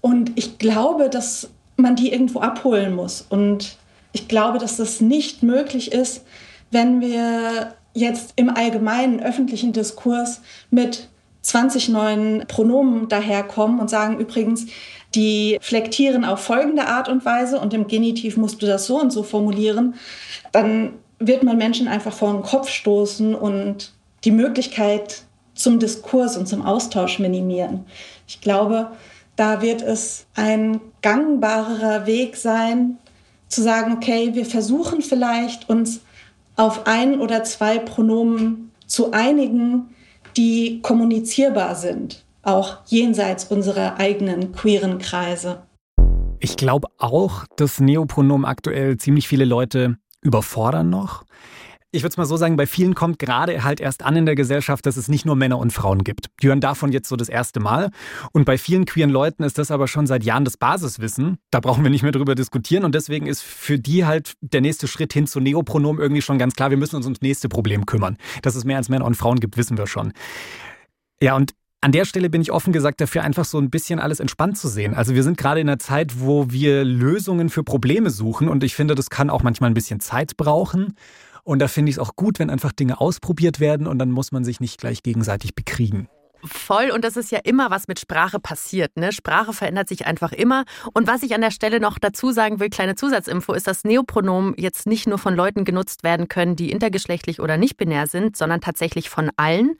Und 0.00 0.32
ich 0.34 0.58
glaube, 0.58 1.08
dass 1.08 1.48
man 1.76 1.94
die 1.94 2.12
irgendwo 2.12 2.40
abholen 2.40 2.96
muss. 2.96 3.24
Und 3.28 3.76
ich 4.12 4.26
glaube, 4.26 4.58
dass 4.58 4.78
das 4.78 5.00
nicht 5.00 5.44
möglich 5.44 5.92
ist, 5.92 6.24
wenn 6.72 7.00
wir 7.00 7.76
jetzt 7.92 8.32
im 8.34 8.50
allgemeinen 8.50 9.20
öffentlichen 9.20 9.72
Diskurs 9.72 10.40
mit 10.70 11.08
20 11.44 11.90
neuen 11.90 12.44
Pronomen 12.48 13.08
daherkommen 13.08 13.78
und 13.78 13.90
sagen 13.90 14.18
übrigens, 14.18 14.66
die 15.14 15.58
flektieren 15.60 16.24
auf 16.24 16.40
folgende 16.40 16.86
Art 16.88 17.08
und 17.08 17.24
Weise 17.24 17.60
und 17.60 17.72
im 17.74 17.86
Genitiv 17.86 18.36
musst 18.36 18.62
du 18.62 18.66
das 18.66 18.86
so 18.86 19.00
und 19.00 19.12
so 19.12 19.22
formulieren, 19.22 19.94
dann 20.52 20.94
wird 21.18 21.42
man 21.42 21.56
Menschen 21.56 21.86
einfach 21.86 22.12
vor 22.12 22.32
den 22.32 22.42
Kopf 22.42 22.68
stoßen 22.68 23.34
und 23.34 23.92
die 24.24 24.30
Möglichkeit 24.30 25.22
zum 25.54 25.78
Diskurs 25.78 26.36
und 26.36 26.48
zum 26.48 26.62
Austausch 26.62 27.18
minimieren. 27.18 27.84
Ich 28.26 28.40
glaube, 28.40 28.90
da 29.36 29.62
wird 29.62 29.82
es 29.82 30.26
ein 30.34 30.80
gangbarerer 31.02 32.06
Weg 32.06 32.36
sein, 32.36 32.98
zu 33.48 33.62
sagen, 33.62 33.92
okay, 33.92 34.30
wir 34.34 34.46
versuchen 34.46 35.02
vielleicht 35.02 35.68
uns 35.68 36.00
auf 36.56 36.86
ein 36.86 37.20
oder 37.20 37.44
zwei 37.44 37.78
Pronomen 37.78 38.72
zu 38.86 39.12
einigen, 39.12 39.94
die 40.36 40.80
kommunizierbar 40.82 41.74
sind, 41.74 42.24
auch 42.42 42.78
jenseits 42.86 43.44
unserer 43.44 43.98
eigenen 43.98 44.52
queeren 44.52 44.98
Kreise. 44.98 45.62
Ich 46.40 46.56
glaube 46.56 46.88
auch, 46.98 47.46
dass 47.56 47.80
Neopronomen 47.80 48.44
aktuell 48.44 48.98
ziemlich 48.98 49.28
viele 49.28 49.44
Leute 49.44 49.96
überfordern 50.20 50.90
noch. 50.90 51.24
Ich 51.94 52.02
würde 52.02 52.10
es 52.10 52.16
mal 52.16 52.26
so 52.26 52.36
sagen, 52.36 52.56
bei 52.56 52.66
vielen 52.66 52.96
kommt 52.96 53.20
gerade 53.20 53.62
halt 53.62 53.80
erst 53.80 54.02
an 54.02 54.16
in 54.16 54.26
der 54.26 54.34
Gesellschaft, 54.34 54.84
dass 54.84 54.96
es 54.96 55.06
nicht 55.06 55.24
nur 55.24 55.36
Männer 55.36 55.58
und 55.58 55.72
Frauen 55.72 56.02
gibt. 56.02 56.26
Die 56.42 56.48
hören 56.48 56.60
davon 56.60 56.90
jetzt 56.90 57.08
so 57.08 57.14
das 57.14 57.28
erste 57.28 57.60
Mal. 57.60 57.92
Und 58.32 58.46
bei 58.46 58.58
vielen 58.58 58.84
queeren 58.84 59.10
Leuten 59.10 59.44
ist 59.44 59.58
das 59.58 59.70
aber 59.70 59.86
schon 59.86 60.08
seit 60.08 60.24
Jahren 60.24 60.44
das 60.44 60.56
Basiswissen. 60.56 61.38
Da 61.52 61.60
brauchen 61.60 61.84
wir 61.84 61.92
nicht 61.92 62.02
mehr 62.02 62.10
drüber 62.10 62.34
diskutieren. 62.34 62.82
Und 62.82 62.96
deswegen 62.96 63.28
ist 63.28 63.42
für 63.42 63.78
die 63.78 64.04
halt 64.04 64.32
der 64.40 64.60
nächste 64.60 64.88
Schritt 64.88 65.12
hin 65.12 65.28
zu 65.28 65.38
Neopronomen 65.38 66.02
irgendwie 66.02 66.20
schon 66.20 66.36
ganz 66.36 66.56
klar. 66.56 66.70
Wir 66.70 66.78
müssen 66.78 66.96
uns 66.96 67.06
ums 67.06 67.22
nächste 67.22 67.48
Problem 67.48 67.86
kümmern. 67.86 68.16
Dass 68.42 68.56
es 68.56 68.64
mehr 68.64 68.78
als 68.78 68.88
Männer 68.88 69.04
und 69.04 69.16
Frauen 69.16 69.38
gibt, 69.38 69.56
wissen 69.56 69.78
wir 69.78 69.86
schon. 69.86 70.12
Ja, 71.22 71.36
und 71.36 71.54
an 71.80 71.92
der 71.92 72.06
Stelle 72.06 72.28
bin 72.28 72.40
ich 72.40 72.50
offen 72.50 72.72
gesagt 72.72 73.00
dafür, 73.00 73.22
einfach 73.22 73.44
so 73.44 73.58
ein 73.58 73.70
bisschen 73.70 74.00
alles 74.00 74.18
entspannt 74.18 74.58
zu 74.58 74.66
sehen. 74.66 74.94
Also 74.94 75.14
wir 75.14 75.22
sind 75.22 75.36
gerade 75.36 75.60
in 75.60 75.68
einer 75.68 75.78
Zeit, 75.78 76.18
wo 76.18 76.50
wir 76.50 76.82
Lösungen 76.82 77.50
für 77.50 77.62
Probleme 77.62 78.10
suchen 78.10 78.48
und 78.48 78.64
ich 78.64 78.74
finde, 78.74 78.96
das 78.96 79.10
kann 79.10 79.30
auch 79.30 79.44
manchmal 79.44 79.70
ein 79.70 79.74
bisschen 79.74 80.00
Zeit 80.00 80.36
brauchen. 80.36 80.96
Und 81.44 81.58
da 81.60 81.68
finde 81.68 81.90
ich 81.90 81.96
es 81.96 81.98
auch 81.98 82.16
gut, 82.16 82.38
wenn 82.38 82.50
einfach 82.50 82.72
Dinge 82.72 83.00
ausprobiert 83.00 83.60
werden 83.60 83.86
und 83.86 83.98
dann 83.98 84.10
muss 84.10 84.32
man 84.32 84.44
sich 84.44 84.60
nicht 84.60 84.80
gleich 84.80 85.02
gegenseitig 85.02 85.54
bekriegen. 85.54 86.08
Voll. 86.46 86.90
Und 86.90 87.04
das 87.04 87.16
ist 87.16 87.32
ja 87.32 87.38
immer, 87.42 87.70
was 87.70 87.88
mit 87.88 87.98
Sprache 87.98 88.38
passiert. 88.38 88.96
Ne? 88.96 89.12
Sprache 89.12 89.52
verändert 89.52 89.88
sich 89.88 90.06
einfach 90.06 90.32
immer. 90.32 90.64
Und 90.92 91.06
was 91.06 91.22
ich 91.22 91.34
an 91.34 91.40
der 91.40 91.50
Stelle 91.50 91.80
noch 91.80 91.98
dazu 91.98 92.32
sagen 92.32 92.60
will, 92.60 92.68
kleine 92.68 92.96
Zusatzinfo, 92.96 93.54
ist, 93.54 93.66
dass 93.66 93.84
Neopronomen 93.84 94.54
jetzt 94.58 94.86
nicht 94.86 95.06
nur 95.06 95.18
von 95.18 95.34
Leuten 95.34 95.64
genutzt 95.64 96.02
werden 96.02 96.28
können, 96.28 96.54
die 96.54 96.70
intergeschlechtlich 96.70 97.40
oder 97.40 97.56
nicht 97.56 97.78
binär 97.78 98.06
sind, 98.06 98.36
sondern 98.36 98.60
tatsächlich 98.60 99.08
von 99.08 99.30
allen. 99.36 99.76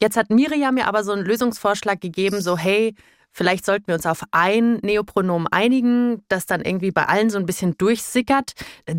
Jetzt 0.00 0.16
hat 0.16 0.30
Miriam 0.30 0.74
mir 0.74 0.86
aber 0.86 1.04
so 1.04 1.12
einen 1.12 1.24
Lösungsvorschlag 1.24 2.00
gegeben, 2.00 2.40
so 2.40 2.56
hey, 2.56 2.94
Vielleicht 3.32 3.64
sollten 3.64 3.86
wir 3.86 3.94
uns 3.94 4.06
auf 4.06 4.24
ein 4.32 4.78
Neopronom 4.82 5.46
einigen, 5.50 6.24
das 6.28 6.46
dann 6.46 6.62
irgendwie 6.62 6.90
bei 6.90 7.04
allen 7.06 7.30
so 7.30 7.38
ein 7.38 7.46
bisschen 7.46 7.76
durchsickert. 7.78 8.52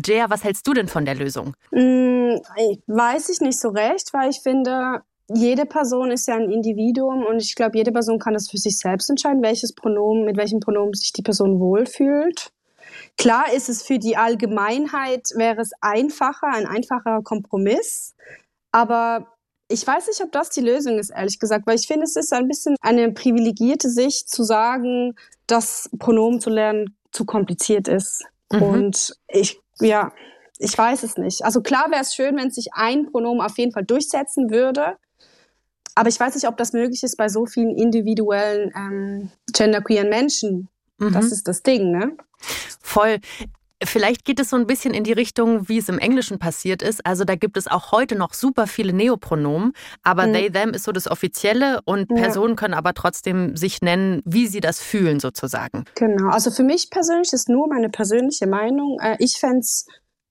Jaya, 0.04 0.30
was 0.30 0.44
hältst 0.44 0.66
du 0.66 0.72
denn 0.72 0.88
von 0.88 1.04
der 1.04 1.14
Lösung? 1.14 1.54
Hm, 1.70 2.40
weiß 2.86 3.28
ich 3.28 3.40
nicht 3.40 3.60
so 3.60 3.68
recht, 3.68 4.12
weil 4.12 4.30
ich 4.30 4.40
finde, 4.40 5.02
jede 5.28 5.66
Person 5.66 6.10
ist 6.10 6.26
ja 6.28 6.34
ein 6.34 6.50
Individuum 6.50 7.24
und 7.24 7.42
ich 7.42 7.54
glaube, 7.54 7.76
jede 7.76 7.92
Person 7.92 8.18
kann 8.18 8.34
das 8.34 8.50
für 8.50 8.58
sich 8.58 8.78
selbst 8.78 9.08
entscheiden, 9.08 9.42
welches 9.42 9.74
Pronomen, 9.74 10.24
mit 10.24 10.36
welchem 10.36 10.60
Pronomen 10.60 10.94
sich 10.94 11.12
die 11.12 11.22
Person 11.22 11.60
wohlfühlt. 11.60 12.52
Klar 13.18 13.52
ist 13.52 13.68
es 13.68 13.82
für 13.82 13.98
die 13.98 14.16
Allgemeinheit, 14.16 15.28
wäre 15.36 15.60
es 15.60 15.70
einfacher, 15.80 16.48
ein 16.48 16.66
einfacher 16.66 17.22
Kompromiss. 17.22 18.14
Aber 18.72 19.31
ich 19.72 19.86
weiß 19.86 20.06
nicht, 20.08 20.22
ob 20.22 20.32
das 20.32 20.50
die 20.50 20.60
Lösung 20.60 20.98
ist, 20.98 21.10
ehrlich 21.10 21.38
gesagt, 21.38 21.66
weil 21.66 21.76
ich 21.76 21.86
finde, 21.86 22.04
es 22.04 22.16
ist 22.16 22.32
ein 22.32 22.48
bisschen 22.48 22.76
eine 22.80 23.12
privilegierte 23.12 23.88
Sicht 23.88 24.28
zu 24.28 24.44
sagen, 24.44 25.14
dass 25.46 25.90
Pronomen 25.98 26.40
zu 26.40 26.50
lernen 26.50 26.96
zu 27.10 27.24
kompliziert 27.24 27.88
ist. 27.88 28.24
Mhm. 28.50 28.62
Und 28.62 29.16
ich, 29.28 29.60
ja, 29.80 30.12
ich 30.58 30.76
weiß 30.76 31.02
es 31.02 31.16
nicht. 31.16 31.44
Also 31.44 31.60
klar 31.60 31.90
wäre 31.90 32.02
es 32.02 32.14
schön, 32.14 32.36
wenn 32.36 32.50
sich 32.50 32.68
ein 32.72 33.10
Pronomen 33.10 33.44
auf 33.44 33.58
jeden 33.58 33.72
Fall 33.72 33.84
durchsetzen 33.84 34.50
würde. 34.50 34.96
Aber 35.94 36.08
ich 36.08 36.18
weiß 36.18 36.34
nicht, 36.34 36.48
ob 36.48 36.56
das 36.56 36.72
möglich 36.72 37.02
ist 37.02 37.16
bei 37.16 37.28
so 37.28 37.46
vielen 37.46 37.76
individuellen 37.76 38.72
ähm, 38.74 39.30
genderqueeren 39.52 40.08
Menschen. 40.08 40.68
Mhm. 40.98 41.12
Das 41.12 41.32
ist 41.32 41.48
das 41.48 41.62
Ding, 41.62 41.90
ne? 41.90 42.16
Voll. 42.80 43.18
Vielleicht 43.84 44.24
geht 44.24 44.40
es 44.40 44.50
so 44.50 44.56
ein 44.56 44.66
bisschen 44.66 44.94
in 44.94 45.04
die 45.04 45.12
Richtung, 45.12 45.68
wie 45.68 45.78
es 45.78 45.88
im 45.88 45.98
Englischen 45.98 46.38
passiert 46.38 46.82
ist. 46.82 47.04
Also 47.06 47.24
da 47.24 47.34
gibt 47.34 47.56
es 47.56 47.66
auch 47.66 47.92
heute 47.92 48.14
noch 48.16 48.34
super 48.34 48.66
viele 48.66 48.92
Neopronomen, 48.92 49.72
aber 50.02 50.26
mhm. 50.26 50.32
they, 50.32 50.50
them 50.50 50.70
ist 50.70 50.84
so 50.84 50.92
das 50.92 51.10
Offizielle 51.10 51.80
und 51.84 52.10
ja. 52.10 52.16
Personen 52.16 52.56
können 52.56 52.74
aber 52.74 52.94
trotzdem 52.94 53.56
sich 53.56 53.82
nennen, 53.82 54.22
wie 54.24 54.46
sie 54.46 54.60
das 54.60 54.80
fühlen 54.80 55.20
sozusagen. 55.20 55.84
Genau, 55.94 56.30
also 56.30 56.50
für 56.50 56.64
mich 56.64 56.90
persönlich 56.90 57.32
ist 57.32 57.48
nur 57.48 57.68
meine 57.68 57.88
persönliche 57.88 58.46
Meinung. 58.46 58.98
Äh, 59.00 59.16
ich 59.18 59.38
fände 59.38 59.60
es 59.60 59.86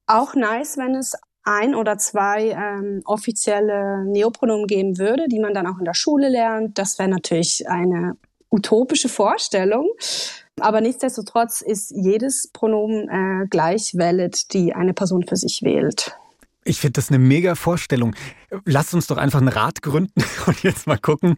auch 0.08 0.36
nice, 0.36 0.78
wenn 0.78 0.96
es 0.96 1.14
ein 1.44 1.74
oder 1.74 1.98
zwei 1.98 2.50
ähm, 2.50 3.02
offizielle 3.06 4.06
Neopronomen 4.06 4.68
geben 4.68 4.98
würde, 4.98 5.28
die 5.28 5.40
man 5.40 5.54
dann 5.54 5.68
auch 5.68 5.80
in 5.80 5.86
der 5.86 5.96
Schule 5.96 6.30
lernt. 6.30 6.78
Das 6.78 7.00
wäre 7.00 7.10
natürlich 7.10 7.68
eine 7.68 8.16
utopische 8.52 9.10
Vorstellung. 9.10 9.90
Aber 10.60 10.82
nichtsdestotrotz 10.82 11.62
ist 11.62 11.92
jedes 11.92 12.50
Pronomen 12.52 13.10
äh, 13.10 13.48
gleich 13.48 13.94
valid, 13.96 14.54
die 14.54 14.74
eine 14.74 14.94
Person 14.94 15.24
für 15.24 15.38
sich 15.38 15.62
wählt. 15.64 16.18
Ich 16.64 16.80
finde 16.80 16.94
das 16.94 17.10
eine 17.10 17.18
mega 17.18 17.56
Vorstellung. 17.56 18.16
Lasst 18.66 18.94
uns 18.94 19.08
doch 19.08 19.18
einfach 19.18 19.42
ein 19.42 19.48
Rad 19.48 19.82
gründen 19.82 20.24
und 20.46 20.62
jetzt 20.62 20.86
mal 20.86 20.98
gucken, 20.98 21.36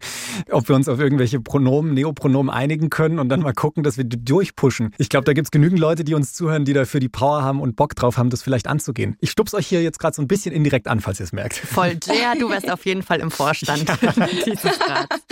ob 0.50 0.68
wir 0.68 0.76
uns 0.76 0.86
auf 0.88 1.00
irgendwelche 1.00 1.40
Pronomen, 1.40 1.94
Neopronomen 1.94 2.52
einigen 2.52 2.90
können 2.90 3.18
und 3.18 3.30
dann 3.30 3.40
mal 3.40 3.54
gucken, 3.54 3.82
dass 3.82 3.96
wir 3.96 4.04
durchpushen. 4.04 4.92
Ich 4.98 5.08
glaube, 5.08 5.24
da 5.24 5.32
gibt 5.32 5.46
es 5.46 5.50
genügend 5.50 5.78
Leute, 5.78 6.04
die 6.04 6.14
uns 6.14 6.34
zuhören, 6.34 6.66
die 6.66 6.74
dafür 6.74 7.00
die 7.00 7.08
Power 7.08 7.42
haben 7.42 7.60
und 7.60 7.74
Bock 7.76 7.94
drauf 7.94 8.18
haben, 8.18 8.28
das 8.28 8.42
vielleicht 8.42 8.66
anzugehen. 8.66 9.16
Ich 9.20 9.30
stups 9.30 9.54
euch 9.54 9.66
hier 9.66 9.82
jetzt 9.82 9.98
gerade 9.98 10.14
so 10.14 10.20
ein 10.20 10.28
bisschen 10.28 10.52
indirekt 10.52 10.88
an, 10.88 11.00
falls 11.00 11.20
ihr 11.20 11.24
es 11.24 11.32
merkt. 11.32 11.56
Voll, 11.56 11.96
Jaya, 12.04 12.34
du 12.34 12.50
wärst 12.50 12.70
auf 12.70 12.84
jeden 12.84 13.02
Fall 13.02 13.20
im 13.20 13.30
Vorstand 13.30 13.84
dieses 14.46 14.78
Rats. 14.80 15.22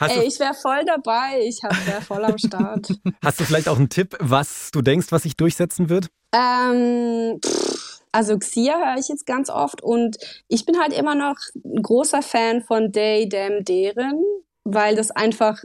Ey, 0.00 0.26
ich 0.26 0.40
wäre 0.40 0.54
voll 0.54 0.84
dabei. 0.84 1.40
Ich 1.46 1.62
wäre 1.62 2.02
voll 2.02 2.24
am 2.24 2.38
Start. 2.38 2.88
Hast 3.22 3.40
du 3.40 3.44
vielleicht 3.44 3.68
auch 3.68 3.78
einen 3.78 3.90
Tipp, 3.90 4.16
was 4.18 4.70
du 4.72 4.82
denkst, 4.82 5.06
was 5.10 5.22
sich 5.22 5.36
durchsetzen 5.36 5.88
wird? 5.88 6.08
Ähm, 6.32 7.38
pff, 7.44 7.95
also 8.16 8.38
Xia 8.38 8.78
höre 8.78 8.98
ich 8.98 9.08
jetzt 9.08 9.26
ganz 9.26 9.50
oft 9.50 9.82
und 9.82 10.16
ich 10.48 10.64
bin 10.64 10.80
halt 10.80 10.94
immer 10.94 11.14
noch 11.14 11.36
ein 11.54 11.82
großer 11.82 12.22
Fan 12.22 12.62
von 12.62 12.90
They, 12.90 13.28
Them, 13.28 13.62
Deren, 13.62 14.24
weil 14.64 14.96
das 14.96 15.10
einfach 15.10 15.62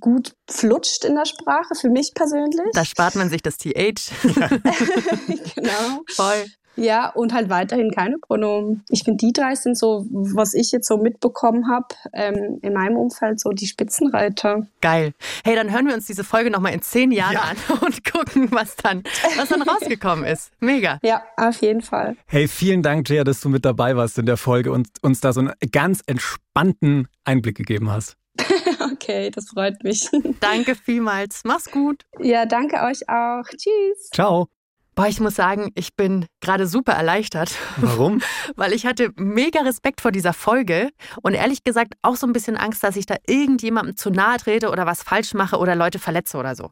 gut 0.00 0.34
flutscht 0.50 1.04
in 1.04 1.14
der 1.14 1.26
Sprache, 1.26 1.76
für 1.80 1.88
mich 1.88 2.12
persönlich. 2.12 2.72
Da 2.72 2.84
spart 2.84 3.14
man 3.14 3.30
sich 3.30 3.40
das 3.40 3.56
TH. 3.56 4.10
genau. 5.54 6.02
Voll. 6.08 6.46
Ja, 6.76 7.10
und 7.10 7.32
halt 7.32 7.48
weiterhin 7.48 7.90
keine 7.90 8.18
Pronomen. 8.18 8.84
Ich 8.88 9.04
finde, 9.04 9.24
die 9.24 9.32
drei 9.32 9.54
sind 9.54 9.76
so, 9.76 10.06
was 10.10 10.54
ich 10.54 10.72
jetzt 10.72 10.86
so 10.86 10.98
mitbekommen 10.98 11.68
habe, 11.70 11.86
ähm, 12.12 12.58
in 12.62 12.72
meinem 12.72 12.96
Umfeld 12.96 13.40
so 13.40 13.50
die 13.50 13.66
Spitzenreiter. 13.66 14.66
Geil. 14.80 15.12
Hey, 15.44 15.54
dann 15.56 15.72
hören 15.72 15.86
wir 15.86 15.94
uns 15.94 16.06
diese 16.06 16.24
Folge 16.24 16.50
nochmal 16.50 16.74
in 16.74 16.82
zehn 16.82 17.10
Jahren 17.12 17.34
ja. 17.34 17.42
an 17.42 17.56
und 17.80 18.04
gucken, 18.04 18.48
was 18.52 18.76
dann, 18.76 19.02
was 19.36 19.48
dann 19.48 19.62
rausgekommen 19.62 20.24
ist. 20.24 20.50
Mega. 20.60 20.98
Ja, 21.02 21.22
auf 21.36 21.60
jeden 21.60 21.82
Fall. 21.82 22.16
Hey, 22.26 22.48
vielen 22.48 22.82
Dank, 22.82 23.08
Jaya, 23.08 23.24
dass 23.24 23.40
du 23.40 23.48
mit 23.48 23.64
dabei 23.64 23.96
warst 23.96 24.18
in 24.18 24.26
der 24.26 24.36
Folge 24.36 24.72
und 24.72 24.88
uns 25.02 25.20
da 25.20 25.32
so 25.32 25.40
einen 25.40 25.52
ganz 25.72 26.02
entspannten 26.06 27.08
Einblick 27.24 27.56
gegeben 27.56 27.90
hast. 27.90 28.16
okay, 28.92 29.30
das 29.30 29.48
freut 29.48 29.82
mich. 29.82 30.08
Danke 30.40 30.74
vielmals. 30.74 31.42
Mach's 31.44 31.70
gut. 31.70 32.04
Ja, 32.20 32.46
danke 32.46 32.82
euch 32.82 33.08
auch. 33.08 33.44
Tschüss. 33.48 34.10
Ciao. 34.12 34.48
Boah, 34.96 35.08
ich 35.08 35.20
muss 35.20 35.34
sagen, 35.34 35.72
ich 35.74 35.94
bin 35.94 36.24
gerade 36.40 36.66
super 36.66 36.94
erleichtert. 36.94 37.54
Warum? 37.76 38.22
Weil 38.56 38.72
ich 38.72 38.86
hatte 38.86 39.10
mega 39.16 39.60
Respekt 39.60 40.00
vor 40.00 40.10
dieser 40.10 40.32
Folge 40.32 40.88
und 41.20 41.34
ehrlich 41.34 41.64
gesagt 41.64 41.92
auch 42.00 42.16
so 42.16 42.26
ein 42.26 42.32
bisschen 42.32 42.56
Angst, 42.56 42.82
dass 42.82 42.96
ich 42.96 43.04
da 43.04 43.16
irgendjemandem 43.26 43.98
zu 43.98 44.08
nahe 44.08 44.38
trete 44.38 44.70
oder 44.70 44.86
was 44.86 45.02
falsch 45.02 45.34
mache 45.34 45.58
oder 45.58 45.74
Leute 45.74 45.98
verletze 45.98 46.38
oder 46.38 46.56
so. 46.56 46.70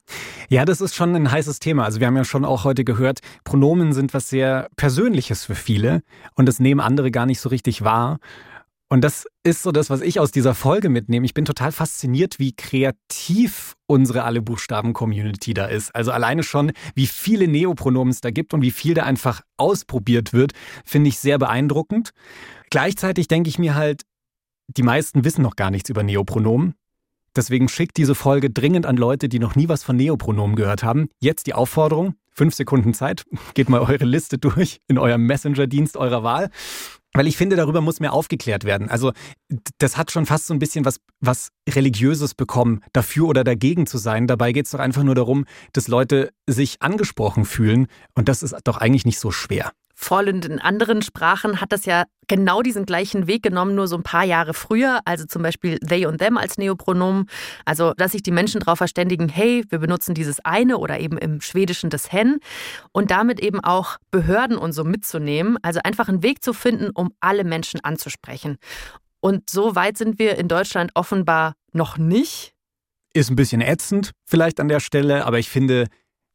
Ja, 0.49 0.65
das 0.65 0.81
ist 0.81 0.95
schon 0.95 1.15
ein 1.15 1.31
heißes 1.31 1.59
Thema. 1.59 1.85
Also 1.85 2.01
wir 2.01 2.07
haben 2.07 2.17
ja 2.17 2.25
schon 2.25 2.47
auch 2.47 2.65
heute 2.65 2.83
gehört, 2.83 3.19
Pronomen 3.45 3.93
sind 3.93 4.15
was 4.15 4.31
sehr 4.31 4.71
Persönliches 4.77 5.45
für 5.45 5.55
viele 5.55 6.01
und 6.35 6.47
das 6.47 6.61
nehmen 6.61 6.81
andere 6.81 7.11
gar 7.11 7.27
nicht 7.27 7.41
so 7.41 7.51
richtig 7.51 7.85
wahr. 7.85 8.21
Und 8.89 9.01
das 9.03 9.27
ist 9.43 9.63
so 9.63 9.73
das, 9.73 9.91
was 9.91 10.03
ich 10.03 10.21
aus 10.21 10.31
dieser 10.31 10.55
Folge 10.55 10.89
mitnehme. 10.89 11.25
Ich 11.25 11.35
bin 11.35 11.45
total 11.45 11.73
fasziniert, 11.73 12.39
wie 12.39 12.53
kreativ 12.53 13.75
unsere 13.87 14.25
alle 14.25 14.43
Buchstaben-Community 14.43 15.55
da 15.55 15.67
ist. 15.67 15.95
Also 15.95 16.13
alleine 16.13 16.43
schon, 16.43 16.73
wie 16.95 17.07
viele 17.07 17.49
Neopronomen 17.49 18.11
es 18.11 18.21
da 18.21 18.31
gibt 18.31 18.55
und 18.55 18.63
wie 18.63 18.71
viel 18.71 18.95
da 18.95 19.05
einfach 19.05 19.41
ausprobiert 19.57 20.33
wird, 20.33 20.53
finde 20.85 21.09
ich 21.09 21.19
sehr 21.19 21.39
beeindruckend. 21.39 22.11
Gleichzeitig 22.71 23.27
denke 23.27 23.49
ich 23.49 23.59
mir 23.59 23.75
halt, 23.75 24.03
die 24.69 24.83
meisten 24.83 25.25
wissen 25.25 25.43
noch 25.43 25.57
gar 25.57 25.71
nichts 25.71 25.91
über 25.91 26.03
Neopronomen. 26.03 26.75
Deswegen 27.37 27.69
schickt 27.69 27.97
diese 27.97 28.15
Folge 28.15 28.51
dringend 28.51 28.87
an 28.87 28.97
Leute, 28.97 29.29
die 29.29 29.41
noch 29.41 29.57
nie 29.57 29.69
was 29.69 29.83
von 29.83 29.97
Neopronomen 29.97 30.57
gehört 30.57 30.85
haben. 30.85 31.09
Jetzt 31.21 31.47
die 31.47 31.55
Aufforderung, 31.55 32.15
fünf 32.31 32.55
Sekunden 32.55 32.95
Zeit, 32.95 33.25
geht 33.55 33.69
mal 33.69 33.81
eure 33.81 34.05
Liste 34.05 34.39
durch 34.39 34.81
in 34.89 34.99
eurem 34.99 35.23
Messenger-Dienst 35.27 35.97
eurer 35.97 36.23
Wahl 36.23 36.51
weil 37.15 37.27
ich 37.27 37.37
finde, 37.37 37.57
darüber 37.57 37.81
muss 37.81 38.01
mehr 38.01 38.13
aufgeklärt 38.13 38.65
werden. 38.65 38.91
Also 38.91 39.13
das 39.79 39.97
hat 39.97 40.11
schon 40.11 40.27
fast 40.27 40.49
so 40.49 40.55
ein 40.55 40.59
bisschen 40.59 40.85
was, 40.85 41.01
was 41.21 41.49
Religiöses 41.69 42.35
bekommen, 42.35 42.83
dafür 42.93 43.29
oder 43.29 43.45
dagegen 43.45 43.87
zu 43.87 43.99
sein. 43.99 44.27
Dabei 44.27 44.53
geht 44.53 44.67
es 44.67 44.73
doch 44.73 44.81
einfach 44.81 45.05
nur 45.05 45.15
darum, 45.15 45.47
dass 45.73 45.89
Leute 45.89 46.31
sich 46.49 46.83
angesprochen 46.83 47.45
fühlen. 47.45 47.87
Und 48.15 48.29
das 48.29 48.43
ist 48.43 48.55
doch 48.65 48.79
eigentlich 48.79 49.07
nicht 49.07 49.21
so 49.21 49.31
schwer. 49.31 49.73
Voll 50.05 50.29
und 50.29 50.45
in 50.45 50.59
anderen 50.59 51.01
Sprachen 51.01 51.63
hat 51.63 51.73
das 51.73 51.87
ja 51.87 52.05
genau 52.29 52.61
diesen 52.61 52.85
gleichen 52.85 53.27
Weg 53.27 53.43
genommen, 53.43 53.75
nur 53.75 53.89
so 53.89 53.97
ein 53.97 54.03
paar 54.03 54.25
Jahre 54.25 54.53
früher. 54.53 55.01
Also 55.07 55.25
zum 55.25 55.43
Beispiel 55.43 55.79
they 55.79 56.05
und 56.05 56.19
them 56.19 56.37
als 56.37 56.59
Neopronomen. 56.59 57.25
Also, 57.65 57.95
dass 57.95 58.13
sich 58.13 58.23
die 58.23 58.31
Menschen 58.31 58.61
darauf 58.61 58.77
verständigen, 58.77 59.31
hey, 59.31 59.65
wir 59.71 59.79
benutzen 59.79 60.15
dieses 60.15 60.45
eine 60.45 60.77
oder 60.77 61.01
eben 61.01 61.17
im 61.17 61.41
Schwedischen 61.41 61.89
das 61.89 62.13
hen 62.13 62.41
und 62.93 63.11
damit 63.11 63.41
eben 63.41 63.61
auch 63.61 63.97
Behörden 64.11 64.59
und 64.59 64.73
so 64.73 64.85
mitzunehmen. 64.85 65.57
Also 65.63 65.81
einfach 65.83 66.11
einen 66.11 66.23
Weg 66.23 66.45
zu 66.45 66.53
finden, 66.53 66.91
um 66.91 67.11
alle 67.21 67.43
Menschen 67.43 67.81
anzusprechen. 67.83 68.59
Und 69.21 69.49
so 69.49 69.75
weit 69.75 69.97
sind 69.97 70.19
wir 70.19 70.37
in 70.37 70.49
Deutschland 70.49 70.91
offenbar 70.93 71.55
noch 71.73 71.97
nicht. 71.97 72.53
Ist 73.15 73.31
ein 73.31 73.37
bisschen 73.37 73.63
ätzend 73.63 74.11
vielleicht 74.27 74.61
an 74.61 74.69
der 74.69 74.81
Stelle, 74.81 75.25
aber 75.25 75.39
ich 75.39 75.49
finde, 75.49 75.87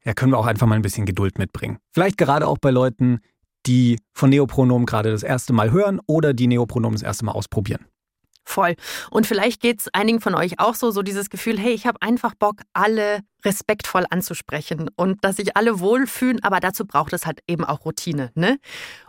ja, 0.04 0.16
können 0.16 0.32
wir 0.32 0.40
auch 0.40 0.48
einfach 0.48 0.66
mal 0.66 0.74
ein 0.74 0.82
bisschen 0.82 1.06
Geduld 1.06 1.38
mitbringen. 1.38 1.78
Vielleicht 1.92 2.18
gerade 2.18 2.48
auch 2.48 2.58
bei 2.58 2.72
Leuten, 2.72 3.20
die 3.66 4.00
von 4.14 4.30
Neopronomen 4.30 4.86
gerade 4.86 5.12
das 5.12 5.24
erste 5.24 5.54
Mal 5.54 5.72
hören 5.72 6.00
oder 6.08 6.34
die 6.34 6.48
Neopronomen 6.48 6.96
das 6.96 7.04
erste 7.04 7.26
Mal 7.26 7.34
ausprobieren. 7.34 7.86
Voll. 8.50 8.76
Und 9.12 9.28
vielleicht 9.28 9.62
geht 9.62 9.82
es 9.82 9.90
einigen 9.94 10.22
von 10.22 10.34
euch 10.34 10.60
auch 10.60 10.74
so, 10.74 10.90
so 10.90 11.04
dieses 11.04 11.30
Gefühl, 11.30 11.60
hey, 11.60 11.72
ich 11.72 11.86
habe 11.86 12.02
einfach 12.02 12.34
Bock, 12.34 12.62
alle 12.74 13.20
respektvoll 13.46 14.06
anzusprechen 14.10 14.90
und 14.96 15.24
dass 15.24 15.36
sich 15.36 15.56
alle 15.56 15.80
wohlfühlen, 15.80 16.44
aber 16.44 16.60
dazu 16.60 16.88
braucht 16.88 17.14
es 17.14 17.28
halt 17.28 17.42
eben 17.48 17.64
auch 17.64 17.86
Routine. 17.86 18.32
Ne? 18.34 18.58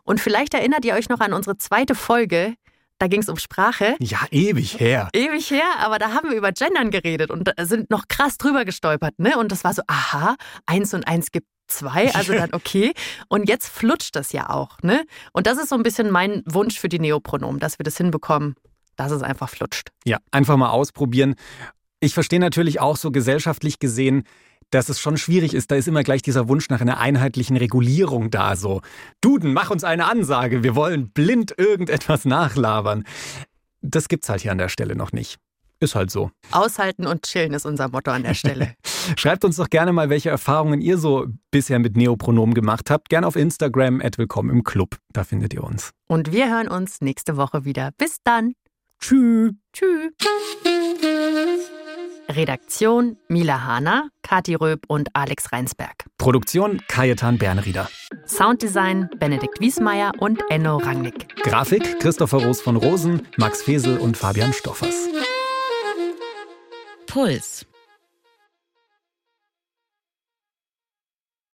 Und 0.05 0.21
vielleicht 0.21 0.53
erinnert 0.53 0.85
ihr 0.85 0.93
euch 0.93 1.09
noch 1.09 1.21
an 1.21 1.33
unsere 1.33 1.57
zweite 1.57 1.95
Folge, 1.95 2.55
da 3.01 3.09
ging 3.09 3.21
es 3.23 3.29
um 3.31 3.39
Sprache. 3.39 3.97
Ja, 3.99 4.19
ewig 4.31 4.79
her. 4.79 5.09
Ewig 5.15 5.51
her, 5.51 5.79
aber 5.79 5.99
da 5.99 6.13
haben 6.13 6.31
wir 6.31 6.37
über 6.37 6.53
Gendern 6.53 6.91
geredet 6.91 7.31
und 7.31 7.51
sind 7.63 7.91
noch 7.91 8.09
krass 8.09 8.37
drüber 8.37 8.67
gestolpert, 8.67 9.19
ne? 9.19 9.39
Und 9.39 9.51
das 9.51 9.65
war 9.65 9.73
so, 9.73 9.83
aha, 9.87 10.37
eins 10.67 10.93
und 10.93 11.09
eins 11.09 11.33
gibt 11.33 11.47
zwei, 11.67 12.15
also 12.15 12.35
dann 12.35 12.51
okay. 12.53 12.93
Und 13.29 13.49
jetzt 13.49 13.69
flutscht 13.69 14.15
das 14.17 14.33
ja 14.33 14.51
auch, 14.51 14.83
ne? 14.83 15.05
Und 15.33 15.47
das 15.47 15.57
ist 15.57 15.71
so 15.71 15.77
ein 15.77 15.83
bisschen 15.83 16.11
mein 16.11 16.43
Wunsch 16.45 16.79
für 16.79 16.91
die 16.91 16.99
Neopronomen, 16.99 17.59
dass 17.59 17.79
wir 17.79 17.85
das 17.85 17.97
hinbekommen, 17.97 18.55
dass 18.97 19.13
es 19.13 19.23
einfach 19.23 19.49
flutscht. 19.49 19.89
Ja, 20.05 20.19
einfach 20.31 20.59
mal 20.59 20.69
ausprobieren. 20.69 21.37
Ich 22.01 22.13
verstehe 22.13 22.41
natürlich 22.41 22.81
auch 22.81 22.99
so 22.99 23.11
gesellschaftlich 23.11 23.79
gesehen, 23.79 24.25
dass 24.71 24.89
es 24.89 25.01
schon 25.01 25.17
schwierig 25.17 25.55
ist. 25.55 25.71
Da 25.71 25.77
ist 25.77 25.89
immer 25.89 26.03
gleich 26.03 26.23
dieser 26.23 26.49
Wunsch 26.49 26.69
nach 26.69 26.81
einer 26.81 26.99
einheitlichen 26.99 27.57
Regulierung 27.57 28.31
da. 28.31 28.57
So, 28.57 28.81
Duden, 29.21 29.53
mach 29.53 29.71
uns 29.71 29.85
eine 29.85 30.07
Ansage. 30.07 30.63
Wir 30.63 30.75
wollen 30.75 31.11
blind 31.11 31.55
irgendetwas 31.57 32.25
nachlabern. 32.25 33.05
Das 33.83 34.09
gibt's 34.09 34.29
halt 34.29 34.43
hier 34.43 34.53
an 34.53 34.59
der 34.59 34.69
Stelle 34.69 34.95
noch 34.97 35.13
nicht. 35.13 35.39
Ist 35.83 35.95
halt 35.95 36.11
so. 36.11 36.31
Aushalten 36.51 37.07
und 37.07 37.23
chillen 37.23 37.55
ist 37.55 37.65
unser 37.65 37.89
Motto 37.89 38.11
an 38.11 38.23
der 38.23 38.35
Stelle. 38.35 38.75
Schreibt 39.17 39.47
uns 39.47 39.57
doch 39.57 39.71
gerne 39.71 39.95
mal, 39.95 40.11
welche 40.11 40.29
Erfahrungen 40.29 40.83
ihr 40.83 40.99
so 40.99 41.27
bisher 41.51 41.79
mit 41.79 41.97
Neopronomen 41.97 42.55
gemacht 42.55 42.91
habt. 42.91 43.09
Gerne 43.09 43.27
auf 43.27 43.35
Instagram, 43.35 44.03
at 44.03 44.19
willkommen 44.19 44.51
im 44.51 44.63
Club. 44.63 44.99
Da 45.15 45.25
findet 45.25 45.55
ihr 45.55 45.65
uns. 45.65 45.93
Und 46.07 46.33
wir 46.33 46.51
hören 46.51 46.69
uns 46.69 47.01
nächste 47.01 47.39
Woche 47.39 47.65
wieder. 47.65 47.93
Bis 47.97 48.19
dann. 48.23 48.53
Tschüss. 49.01 49.53
Tschüss. 49.73 50.13
Redaktion 52.37 53.17
Mila 53.29 53.65
Hahner, 53.65 54.09
Kati 54.23 54.55
Röb 54.55 54.85
und 54.89 55.09
Alex 55.15 55.53
Reinsberg. 55.53 56.07
Produktion 56.19 56.81
Kajetan 56.89 57.39
Bernrieder. 57.39 57.89
Sounddesign 58.27 59.09
Benedikt 59.19 59.61
Wiesmeier 59.61 60.13
und 60.19 60.41
Enno 60.51 60.79
Rangnick. 60.79 61.35
Grafik 61.43 62.01
Christopher 62.01 62.39
Roos 62.45 62.61
von 62.61 62.77
Rosen, 62.77 63.27
Max 63.37 63.63
Fesel 63.63 63.99
und 63.99 64.17
Fabian 64.17 64.53
Stoffers. 64.53 65.09
Puls. 67.07 67.67